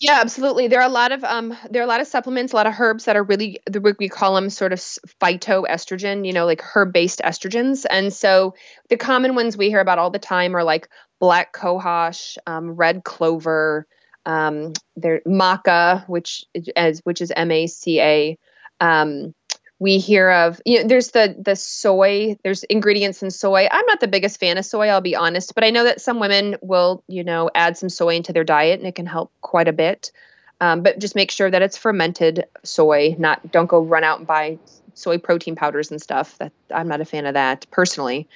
[0.00, 0.68] Yeah, absolutely.
[0.68, 2.74] There are a lot of um, there are a lot of supplements, a lot of
[2.80, 4.80] herbs that are really the we call them sort of
[5.20, 7.84] phytoestrogen, you know, like herb-based estrogens.
[7.88, 8.54] And so
[8.88, 10.88] the common ones we hear about all the time are like
[11.20, 13.86] black cohosh, um, red clover,
[14.26, 16.44] um, there maca, which
[16.76, 18.38] as which is M A C A.
[18.80, 19.34] Um,
[19.82, 23.98] we hear of you know there's the the soy there's ingredients in soy i'm not
[23.98, 27.02] the biggest fan of soy i'll be honest but i know that some women will
[27.08, 30.12] you know add some soy into their diet and it can help quite a bit
[30.60, 34.26] um, but just make sure that it's fermented soy not don't go run out and
[34.28, 34.56] buy
[34.94, 36.38] soy protein powders and stuff.
[36.38, 38.28] That I'm not a fan of that personally.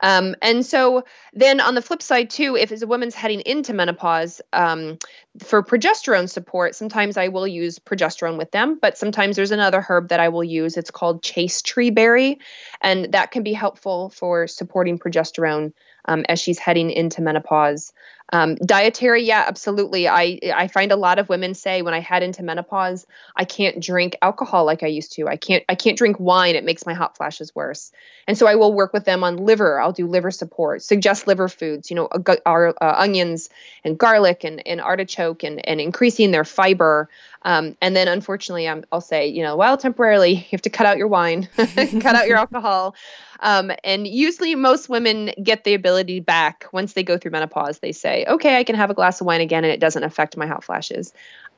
[0.00, 4.40] Um, and so then on the flip side too, if a woman's heading into menopause,
[4.52, 4.98] um,
[5.38, 10.08] for progesterone support, sometimes I will use progesterone with them, but sometimes there's another herb
[10.08, 10.76] that I will use.
[10.76, 12.38] It's called chaste tree berry,
[12.80, 15.72] and that can be helpful for supporting progesterone
[16.04, 17.92] um, as she's heading into menopause.
[18.32, 20.08] Um, dietary, yeah, absolutely.
[20.08, 23.06] I I find a lot of women say when I head into menopause,
[23.36, 25.28] I can't drink alcohol like I used to.
[25.28, 26.56] I can't I can't drink wine.
[26.56, 27.92] It makes my hot flashes worse.
[28.26, 29.78] And so I will work with them on liver.
[29.78, 31.90] I'll do liver support, suggest liver foods.
[31.90, 32.08] You know,
[32.46, 33.50] our uh, onions
[33.84, 37.10] and garlic and, and artichoke and and increasing their fiber.
[37.42, 40.86] Um, and then unfortunately, i will say, you know, well, temporarily you have to cut
[40.86, 42.94] out your wine, cut out your alcohol.
[43.40, 47.80] Um, and usually, most women get the ability back once they go through menopause.
[47.80, 50.36] They say, okay, I can have a glass of wine again and it doesn't affect
[50.36, 51.12] my hot flashes.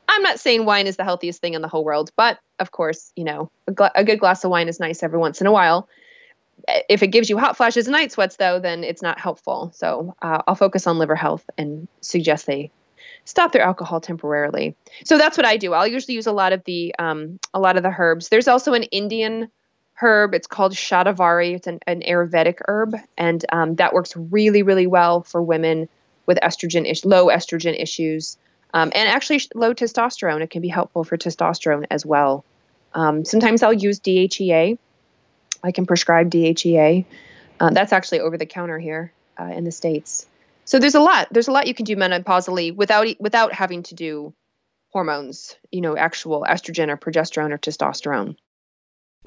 [0.08, 3.12] I'm not saying wine is the healthiest thing in the whole world, but of course,
[3.16, 5.88] you know, a, a good glass of wine is nice every once in a while.
[6.88, 9.72] If it gives you hot flashes and night sweats, though, then it's not helpful.
[9.74, 12.70] So uh, I'll focus on liver health and suggest they
[13.24, 14.74] stop their alcohol temporarily.
[15.04, 15.74] So that's what I do.
[15.74, 18.28] I'll usually use a lot of the um, a lot of the herbs.
[18.28, 19.48] There's also an Indian
[19.94, 20.34] herb.
[20.34, 21.54] It's called shatavari.
[21.54, 25.88] It's an, an Ayurvedic herb, and um, that works really, really well for women
[26.26, 28.36] with estrogen is- low estrogen issues,
[28.74, 30.42] um, and actually low testosterone.
[30.42, 32.44] It can be helpful for testosterone as well.
[32.94, 34.78] Um, sometimes I'll use DHEA.
[35.62, 37.04] I can prescribe DHEA.
[37.58, 40.26] Uh, that's actually over the counter here uh, in the states.
[40.64, 41.28] So there's a lot.
[41.30, 44.34] There's a lot you can do menopausally without without having to do
[44.90, 45.56] hormones.
[45.70, 48.36] You know, actual estrogen or progesterone or testosterone.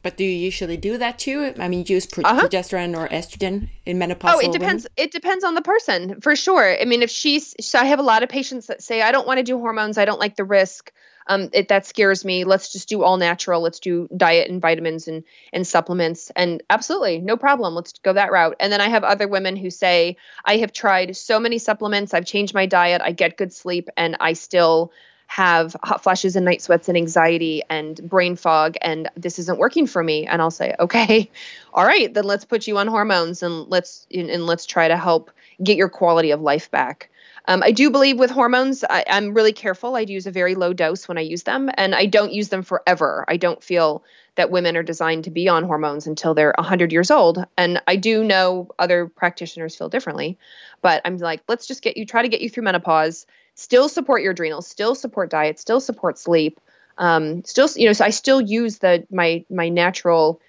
[0.01, 1.53] But do you usually do that too?
[1.59, 2.47] I mean, use pro- uh-huh.
[2.47, 4.35] progesterone or estrogen in menopause?
[4.35, 4.83] Oh, it depends.
[4.83, 4.93] Women?
[4.97, 6.79] It depends on the person for sure.
[6.79, 9.27] I mean, if she's, so I have a lot of patients that say, I don't
[9.27, 9.97] want to do hormones.
[9.97, 10.91] I don't like the risk.
[11.27, 12.43] Um, it, that scares me.
[12.43, 13.61] Let's just do all natural.
[13.61, 15.23] Let's do diet and vitamins and
[15.53, 16.31] and supplements.
[16.35, 17.75] And absolutely, no problem.
[17.75, 18.55] Let's go that route.
[18.59, 22.15] And then I have other women who say, I have tried so many supplements.
[22.15, 23.03] I've changed my diet.
[23.03, 24.91] I get good sleep, and I still
[25.29, 29.85] have hot flashes and night sweats and anxiety and brain fog and this isn't working
[29.85, 30.25] for me.
[30.25, 31.29] And i'll say okay
[31.73, 35.29] all right then let's put you on hormones and let's and let's try to help
[35.63, 37.11] get your quality of life back.
[37.47, 39.95] Um, i do believe with hormones I, i'm really careful.
[39.95, 42.63] I'd use a very low dose when i use them and i don't use them
[42.63, 43.23] forever.
[43.27, 44.03] I don't feel
[44.33, 47.95] that women are designed to be on hormones until they're 100 years old and i
[47.95, 50.39] do know other practitioners feel differently
[50.81, 53.27] but i'm like let's just get you try to get you through menopause
[53.59, 56.59] still support your adrenals, still support diet, still support sleep.
[56.97, 60.39] Um, still, you know, so I still use the my my natural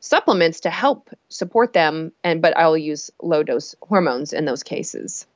[0.00, 5.26] supplements to help support them, and but I'll use low dose hormones in those cases.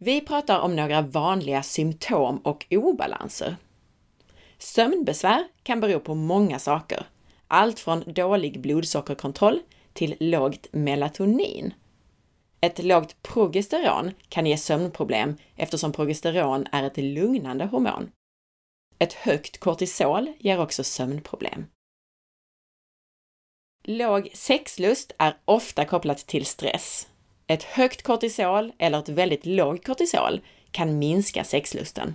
[0.00, 3.56] Vi pratar om några vanliga symptom och obalanser.
[4.58, 7.06] Sömnbesvär kan bero på många saker.
[7.48, 9.60] Allt från dålig blodsockerkontroll
[9.92, 11.72] till lågt melatonin
[12.60, 18.10] ett lågt progesteron kan ge sömnproblem eftersom progesteron är ett lugnande hormon.
[18.98, 21.66] Ett högt kortisol ger också sömnproblem.
[23.84, 27.08] Låg sexlust är ofta kopplat till stress.
[27.46, 30.40] Ett högt kortisol eller ett väldigt lågt kortisol
[30.70, 32.14] kan minska sexlusten.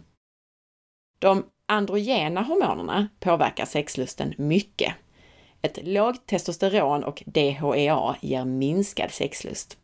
[1.20, 4.94] De androgena hormonerna påverkar sexlusten mycket.
[5.62, 9.78] Ett lågt testosteron och DHEA ger minskad sexlust.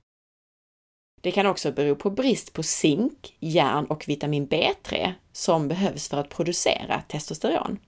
[1.21, 6.17] Det kan också bero på brist på zink, järn och vitamin B3 som behövs för
[6.17, 7.79] att producera testosteron.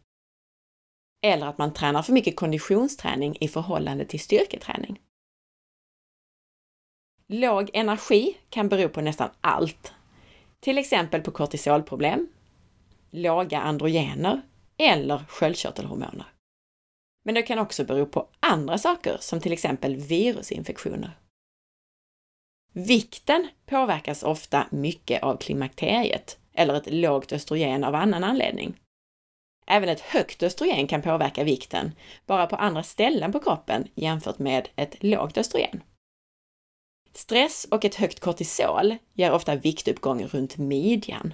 [1.24, 5.00] Eller att man tränar för mycket konditionsträning i förhållande till styrketräning.
[7.28, 9.94] Låg energi kan bero på nästan allt.
[10.60, 12.28] Till exempel på kortisolproblem,
[13.12, 14.42] låga androgener
[14.78, 16.26] eller sköldkörtelhormoner.
[17.24, 21.21] Men det kan också bero på andra saker som till exempel virusinfektioner.
[22.74, 28.74] Vikten påverkas ofta mycket av klimakteriet eller ett lågt östrogen av annan anledning.
[29.68, 31.92] Även ett högt östrogen kan påverka vikten,
[32.26, 35.84] bara på andra ställen på kroppen jämfört med ett lågt östrogen.
[37.14, 41.34] Stress och ett högt kortisol ger ofta viktuppgång runt midjan.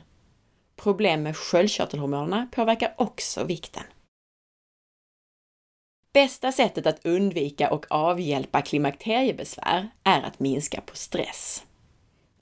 [0.75, 3.83] Problem med sköldkörtelhormonerna påverkar också vikten.
[6.17, 11.65] Bästa sättet att undvika och avhjälpa klimakteriebesvär är att minska på stress.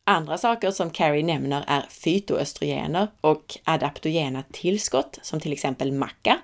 [0.04, 6.42] Andra saker som Carrie nämner är fytoöstrogener och adaptogena tillskott som till exempel macka.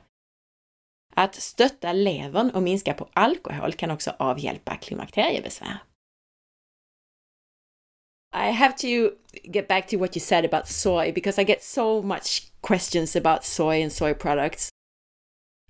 [1.15, 5.77] Att stötta levern och minska på alkohol kan också avhjälpa klimakteriebesvär.
[8.35, 8.87] I have to
[9.43, 13.43] get back to what you said about soy because I get so much questions about
[13.43, 14.70] soy and soy products.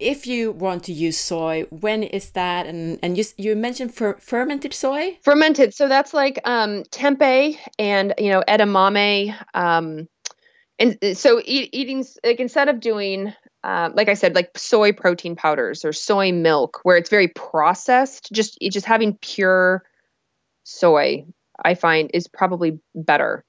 [0.02, 2.66] If you want to use soy, when is that?
[2.66, 5.20] And and you you mentioned fer- fermented soy.
[5.24, 9.36] Fermented, so that's like um, tempeh and you know edamame.
[9.54, 10.08] Um,
[10.80, 13.34] and so eat, eating like instead of doing
[13.64, 18.30] uh, like I said, like soy protein powders or soy milk, where it's very processed,
[18.34, 19.84] just just having pure
[20.64, 21.26] soy,
[21.64, 23.45] I find is probably better.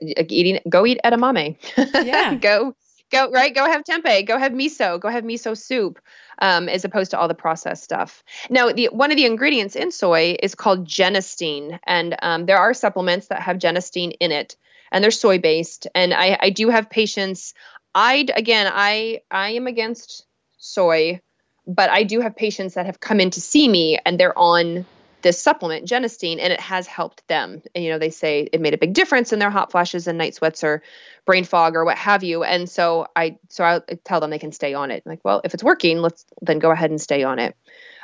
[0.00, 1.56] Eating, go eat edamame.
[2.06, 2.76] Yeah, go
[3.10, 3.54] go right?
[3.54, 4.26] Go have tempeh.
[4.26, 5.00] Go have miso.
[5.00, 5.98] Go have miso soup
[6.40, 8.22] um, as opposed to all the processed stuff.
[8.48, 12.74] Now the one of the ingredients in soy is called genistein and um, there are
[12.74, 14.56] supplements that have genistein in it
[14.92, 17.54] and they're soy based and I, I do have patients
[17.94, 20.26] i again i i am against
[20.58, 21.20] soy
[21.66, 24.86] but i do have patients that have come in to see me and they're on
[25.22, 27.62] this supplement, genistein, and it has helped them.
[27.74, 30.18] And, you know, they say it made a big difference in their hot flashes and
[30.18, 30.82] night sweats or
[31.24, 32.44] brain fog or what have you.
[32.44, 35.04] And so I, so I tell them they can stay on it.
[35.06, 37.56] Like, well, if it's working, let's then go ahead and stay on it.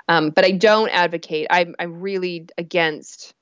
[0.08, 1.48] Um, but I don't advocate.
[1.50, 3.34] I'm, I'm really against,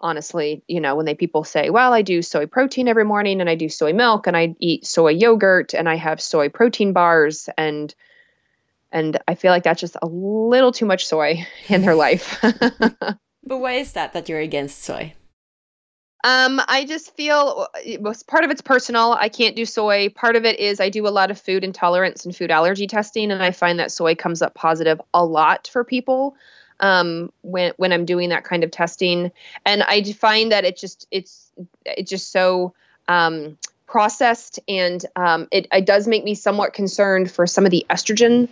[0.00, 3.48] honestly, you know, when they people say, well, I do soy protein every morning and
[3.48, 7.48] I do soy milk and I eat soy yogurt and I have soy protein bars
[7.56, 7.94] and
[8.92, 12.38] and I feel like that's just a little too much soy in their life.
[12.42, 15.14] but why is that that you're against soy?
[16.24, 17.68] Um, I just feel
[18.26, 19.12] part of it's personal.
[19.12, 20.08] I can't do soy.
[20.08, 23.30] Part of it is I do a lot of food intolerance and food allergy testing,
[23.30, 26.34] and I find that soy comes up positive a lot for people
[26.80, 29.30] um, when when I'm doing that kind of testing.
[29.64, 31.52] And I find that it just it's
[31.84, 32.74] it's just so
[33.06, 37.86] um, processed, and um, it, it does make me somewhat concerned for some of the
[37.90, 38.48] estrogen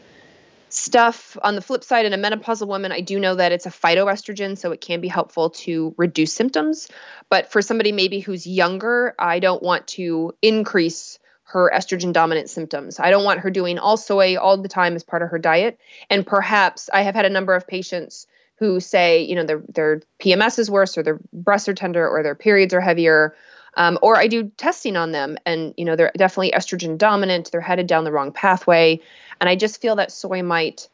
[0.68, 1.36] stuff.
[1.42, 4.58] On the flip side in a menopausal woman i do know that it's a phytoestrogen
[4.58, 6.88] so it can be helpful to reduce symptoms.
[7.30, 12.98] But for somebody maybe who's younger i don't want to increase her estrogen dominant symptoms.
[12.98, 15.78] I don't want her doing all soy all the time as part of her diet.
[16.10, 18.26] And perhaps i have had a number of patients
[18.58, 22.22] who say you know their their pms is worse or their breasts are tender or
[22.22, 23.34] their periods are heavier
[23.76, 27.50] um, or I do testing on them, and you know they're definitely estrogen dominant.
[27.52, 29.00] They're headed down the wrong pathway,
[29.40, 30.88] and I just feel that soy might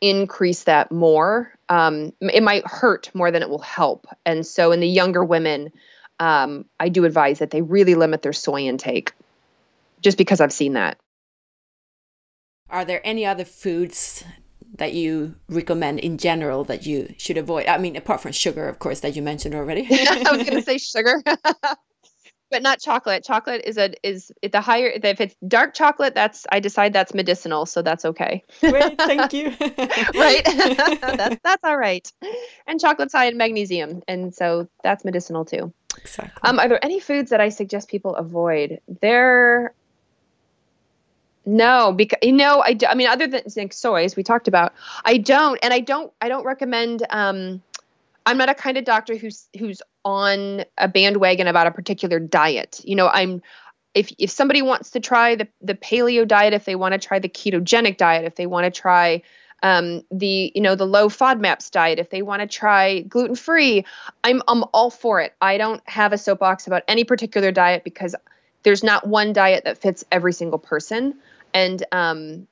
[0.00, 1.52] increase that more.
[1.68, 4.06] Um, it might hurt more than it will help.
[4.24, 5.72] And so in the younger women,
[6.20, 9.12] um, I do advise that they really limit their soy intake,
[10.00, 10.98] just because I've seen that.
[12.70, 14.24] Are there any other foods
[14.78, 17.66] that you recommend in general that you should avoid?
[17.66, 19.86] I mean, apart from sugar, of course, that you mentioned already.
[19.90, 21.22] I was going to say sugar.
[22.50, 23.24] but not chocolate.
[23.24, 27.66] Chocolate is a is the higher if it's dark chocolate, that's I decide that's medicinal,
[27.66, 28.44] so that's okay.
[28.60, 29.48] Great, thank you.
[30.14, 30.42] right,
[31.16, 32.10] that's that's all right.
[32.66, 35.72] And chocolate's high in magnesium, and so that's medicinal too.
[35.98, 36.48] Exactly.
[36.48, 38.80] Um, are there any foods that I suggest people avoid?
[39.00, 39.72] There.
[41.48, 44.72] No, because you know, I, I mean, other than like soys we talked about,
[45.04, 47.06] I don't, and I don't, I don't recommend.
[47.08, 47.62] Um,
[48.26, 52.80] I'm not a kind of doctor who's who's on a bandwagon about a particular diet.
[52.84, 53.40] You know, I'm
[53.94, 57.20] if if somebody wants to try the the paleo diet, if they want to try
[57.20, 59.22] the ketogenic diet, if they want to try
[59.62, 63.84] um, the you know the low FODMAPs diet, if they want to try gluten free,
[64.24, 65.34] I'm I'm all for it.
[65.40, 68.14] I don't have a soapbox about any particular diet because
[68.64, 71.14] there's not one diet that fits every single person,
[71.54, 72.48] and um,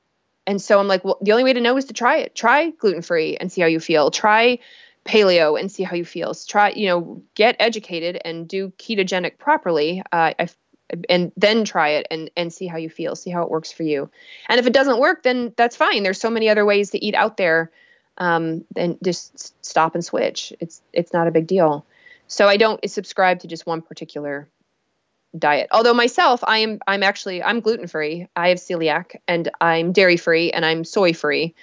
[0.47, 2.33] and so I'm like, well, the only way to know is to try it.
[2.33, 4.09] Try gluten free and see how you feel.
[4.09, 4.59] Try
[5.05, 6.33] paleo and see how you feel.
[6.33, 10.01] So try, you know, get educated and do ketogenic properly.
[10.11, 10.47] Uh, I,
[11.09, 13.83] and then try it and and see how you feel, see how it works for
[13.83, 14.09] you.
[14.49, 16.03] And if it doesn't work, then that's fine.
[16.03, 17.71] There's so many other ways to eat out there.
[18.17, 20.53] Um, then just stop and switch.
[20.59, 21.85] It's it's not a big deal.
[22.27, 24.47] So I don't subscribe to just one particular
[25.37, 25.67] diet.
[25.71, 28.27] Although myself, I am I'm actually I'm gluten free.
[28.35, 31.55] I have celiac and I'm dairy free and I'm soy free.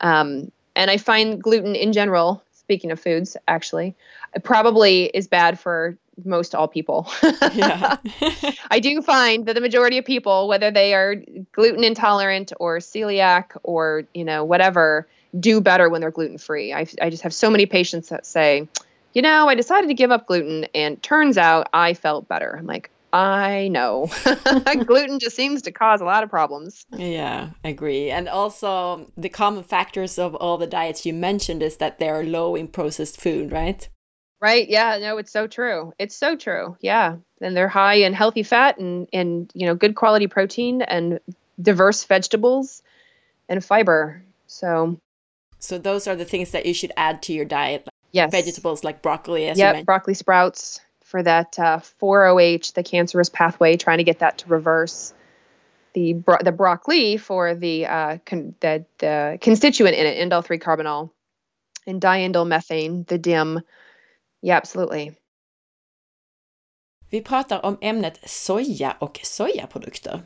[0.00, 3.94] Um, and I find gluten in general, speaking of foods, actually,
[4.42, 7.08] probably is bad for most all people.
[7.22, 11.16] I do find that the majority of people, whether they are
[11.52, 15.06] gluten intolerant or celiac or you know whatever,
[15.38, 16.72] do better when they're gluten free.
[16.72, 18.68] I I just have so many patients that say,
[19.14, 22.56] you know, I decided to give up gluten, and turns out I felt better.
[22.58, 24.08] I'm like, I know.
[24.86, 26.86] Gluten just seems to cause a lot of problems.
[26.96, 28.10] Yeah, I agree.
[28.10, 32.54] And also, the common factors of all the diets you mentioned is that they're low
[32.54, 33.86] in processed food, right?
[34.40, 34.68] Right.
[34.68, 34.98] Yeah.
[34.98, 35.92] No, it's so true.
[35.98, 36.76] It's so true.
[36.80, 37.16] Yeah.
[37.40, 41.20] And they're high in healthy fat and, and you know, good quality protein and
[41.60, 42.82] diverse vegetables
[43.48, 44.22] and fiber.
[44.48, 44.98] So,
[45.60, 47.88] so those are the things that you should add to your diet.
[48.10, 48.32] Yes.
[48.32, 50.80] Vegetables like broccoli, as yep, broccoli sprouts,
[51.12, 55.12] for that uh, 4OH, the cancerous pathway, trying to get that to reverse.
[55.92, 60.58] The bro- the broccoli for the uh, con- the, the constituent in it, indole 3
[60.58, 61.10] carbinol,
[61.86, 63.60] and diindole methane, the DIM.
[64.40, 65.12] Yeah, absolutely.
[67.10, 70.22] Vi pratar om ämnet soja och sojaprodukter.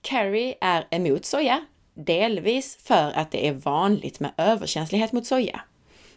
[0.00, 5.60] Carrie är emot soja, delvis för att det är vanligt med överkänslighet mot soja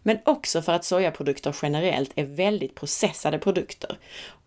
[0.04, 3.98] men också för att sojaprodukter generellt är väldigt processade produkter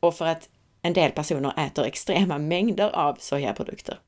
[0.00, 0.48] och för att
[0.82, 3.98] en del personer äter extrema mängder av sojaprodukter.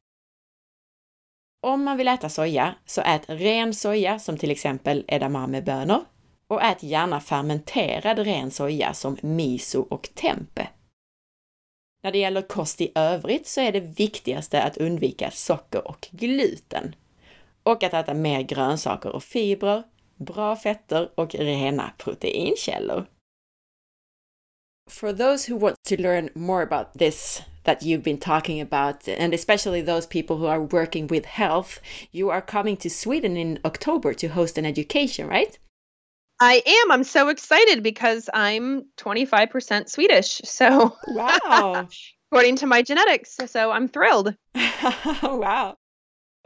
[1.63, 6.05] Om man vill äta soja, så ät ren soja som till exempel edamamebönor
[6.49, 10.69] och ät gärna fermenterad ren soja som miso och tempe.
[12.03, 16.95] När det gäller kost i övrigt så är det viktigaste att undvika socker och gluten
[17.63, 19.83] och att äta mer grönsaker och fibrer,
[20.17, 23.07] bra fetter och rena proteinkällor.
[24.89, 29.35] For those who want to learn more about this that you've been talking about, and
[29.35, 31.81] especially those people who are working with health,
[32.13, 35.59] you are coming to Sweden in October to host an education, right?
[36.41, 36.93] I am.
[36.93, 40.41] I'm so excited because I'm 25% Swedish.
[40.45, 41.89] So, wow.
[42.31, 43.37] according to my genetics.
[43.47, 44.37] So, I'm thrilled.
[45.23, 45.77] wow.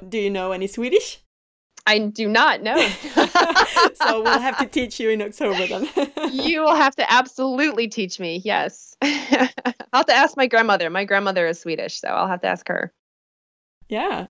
[0.09, 1.21] Do you know any Swedish?
[1.91, 2.76] I do not know.
[3.95, 5.88] so we'll have to teach you in October then.
[6.32, 8.41] you will have to absolutely teach me.
[8.45, 8.97] Yes.
[9.03, 9.49] I'll
[9.93, 10.88] have to ask my grandmother.
[10.88, 12.93] My grandmother is Swedish, so I'll have to ask her.
[13.88, 14.26] Yeah.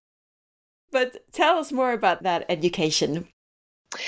[0.90, 3.28] But tell us more about that education.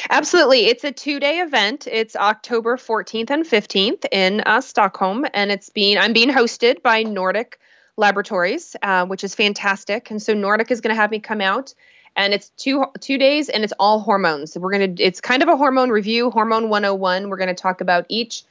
[0.09, 0.67] Absolutely.
[0.67, 1.87] It's a two day event.
[1.87, 7.03] It's October 14th and 15th in uh, Stockholm, and it's being I'm being hosted by
[7.03, 7.59] Nordic
[7.99, 10.11] Laboratories, uh, which is fantastic.
[10.11, 11.75] And so Nordic is going to have me come out
[12.17, 14.57] and it's two two days and it's all hormones.
[14.57, 17.29] we're going to it's kind of a hormone review, hormone 101.
[17.29, 18.45] We're going to talk about each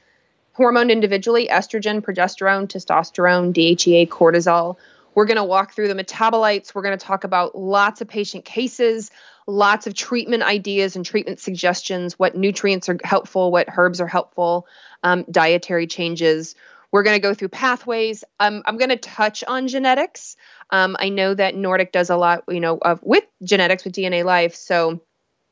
[0.54, 4.76] hormone individually, estrogen, progesterone, testosterone, DHEA, cortisol.
[5.14, 6.74] We're going to walk through the metabolites.
[6.74, 9.10] We're going to talk about lots of patient cases,
[9.46, 14.66] lots of treatment ideas and treatment suggestions, what nutrients are helpful, what herbs are helpful,
[15.02, 16.54] um, dietary changes.
[16.90, 18.22] We're going to go through pathways.
[18.38, 20.36] Um, I'm going to touch on genetics.
[20.72, 24.24] Um, I know that Nordic does a lot, you know, of with genetics with DNA
[24.24, 24.54] Life.
[24.54, 25.00] So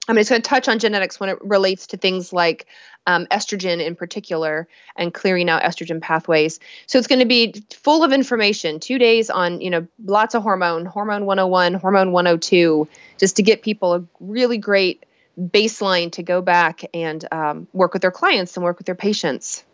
[0.08, 2.66] I'm just going to touch on genetics when it relates to things like
[3.06, 4.66] um, estrogen in particular
[4.96, 6.58] and clearing out estrogen pathways.
[6.86, 10.42] So it's going to be full of information, two days on, you know, lots of
[10.42, 15.04] hormone, hormone 101, hormone 102, just to get people a really great
[15.38, 19.64] baseline to go back and um, work with their clients and work with their patients.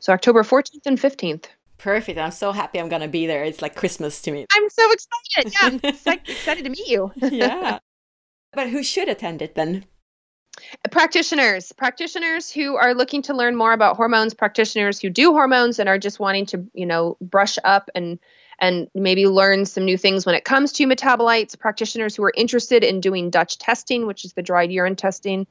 [0.00, 1.44] So October 14th and 15th.
[1.80, 2.18] Perfect.
[2.18, 3.42] I'm so happy I'm going to be there.
[3.42, 4.46] It's like Christmas to me.
[4.52, 5.52] I'm so excited.
[5.52, 5.68] Yeah,
[6.04, 7.12] I'm excited to meet you.
[7.16, 7.78] yeah.
[8.52, 9.84] But who should attend it then?
[10.90, 15.88] Practitioners, practitioners who are looking to learn more about hormones, practitioners who do hormones and
[15.88, 18.18] are just wanting to, you know, brush up and
[18.58, 22.82] and maybe learn some new things when it comes to metabolites, practitioners who are interested
[22.82, 25.46] in doing Dutch testing, which is the dried urine testing.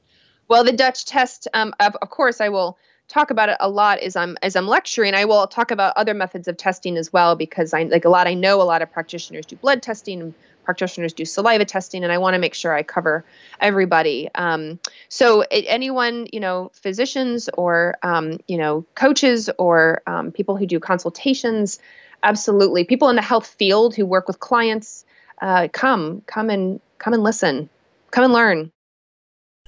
[0.46, 2.76] Well, the Dutch test, um, of, of course, I will
[3.10, 5.14] talk about it a lot as I'm as I'm lecturing.
[5.14, 8.26] I will talk about other methods of testing as well because I like a lot.
[8.26, 10.34] I know a lot of practitioners do blood testing and
[10.64, 13.24] practitioners do saliva testing, and I want to make sure I cover
[13.60, 14.28] everybody.
[14.34, 14.78] Um,
[15.08, 20.78] so anyone, you know, physicians or um, you know coaches or um, people who do
[20.78, 21.80] consultations,
[22.22, 22.84] absolutely.
[22.84, 25.04] People in the health field who work with clients,
[25.42, 27.68] uh, come come and come and listen,
[28.12, 28.70] come and learn.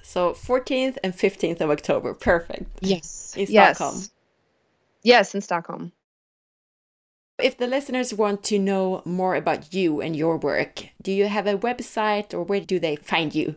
[0.03, 2.13] So 14th and 15th of October.
[2.13, 2.69] Perfect.
[2.81, 3.33] Yes.
[3.35, 3.95] In Stockholm.
[3.95, 4.11] Yes,
[5.03, 5.91] yes in Stockholm.
[7.39, 11.47] If the listeners want to know more about you and your work, do you have
[11.47, 13.55] a website or where do they find you?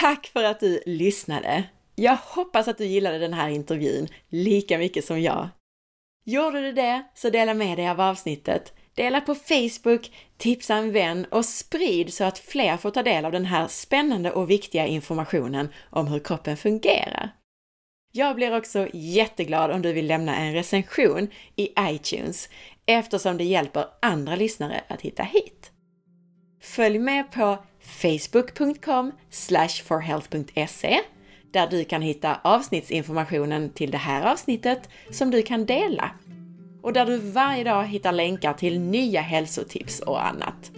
[0.00, 1.64] Tack för att du lyssnade.
[1.94, 5.48] Jag hoppas att du gillade den här intervjun lika mycket som jag.
[6.24, 8.72] Gjorde du det, så dela med dig av avsnittet.
[8.94, 13.32] Dela på Facebook, tipsa en vän och sprid så att fler får ta del av
[13.32, 17.30] den här spännande och viktiga informationen om hur kroppen fungerar.
[18.12, 22.48] Jag blir också jätteglad om du vill lämna en recension i iTunes
[22.86, 25.70] eftersom det hjälper andra lyssnare att hitta hit.
[26.62, 29.12] Följ med på facebook.com
[29.84, 31.00] forhealth.se
[31.50, 36.10] där du kan hitta avsnittsinformationen till det här avsnittet som du kan dela
[36.82, 40.70] och där du varje dag hittar länkar till nya hälsotips och annat.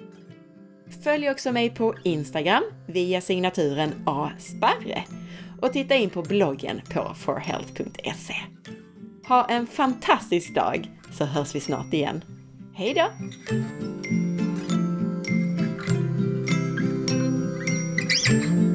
[1.04, 5.04] Följ också mig på Instagram via signaturen asparre
[5.60, 8.34] och titta in på bloggen på forhealth.se.
[9.28, 12.24] Ha en fantastisk dag så hörs vi snart igen.
[12.74, 13.08] Hej då!
[18.28, 18.67] Mm-hmm.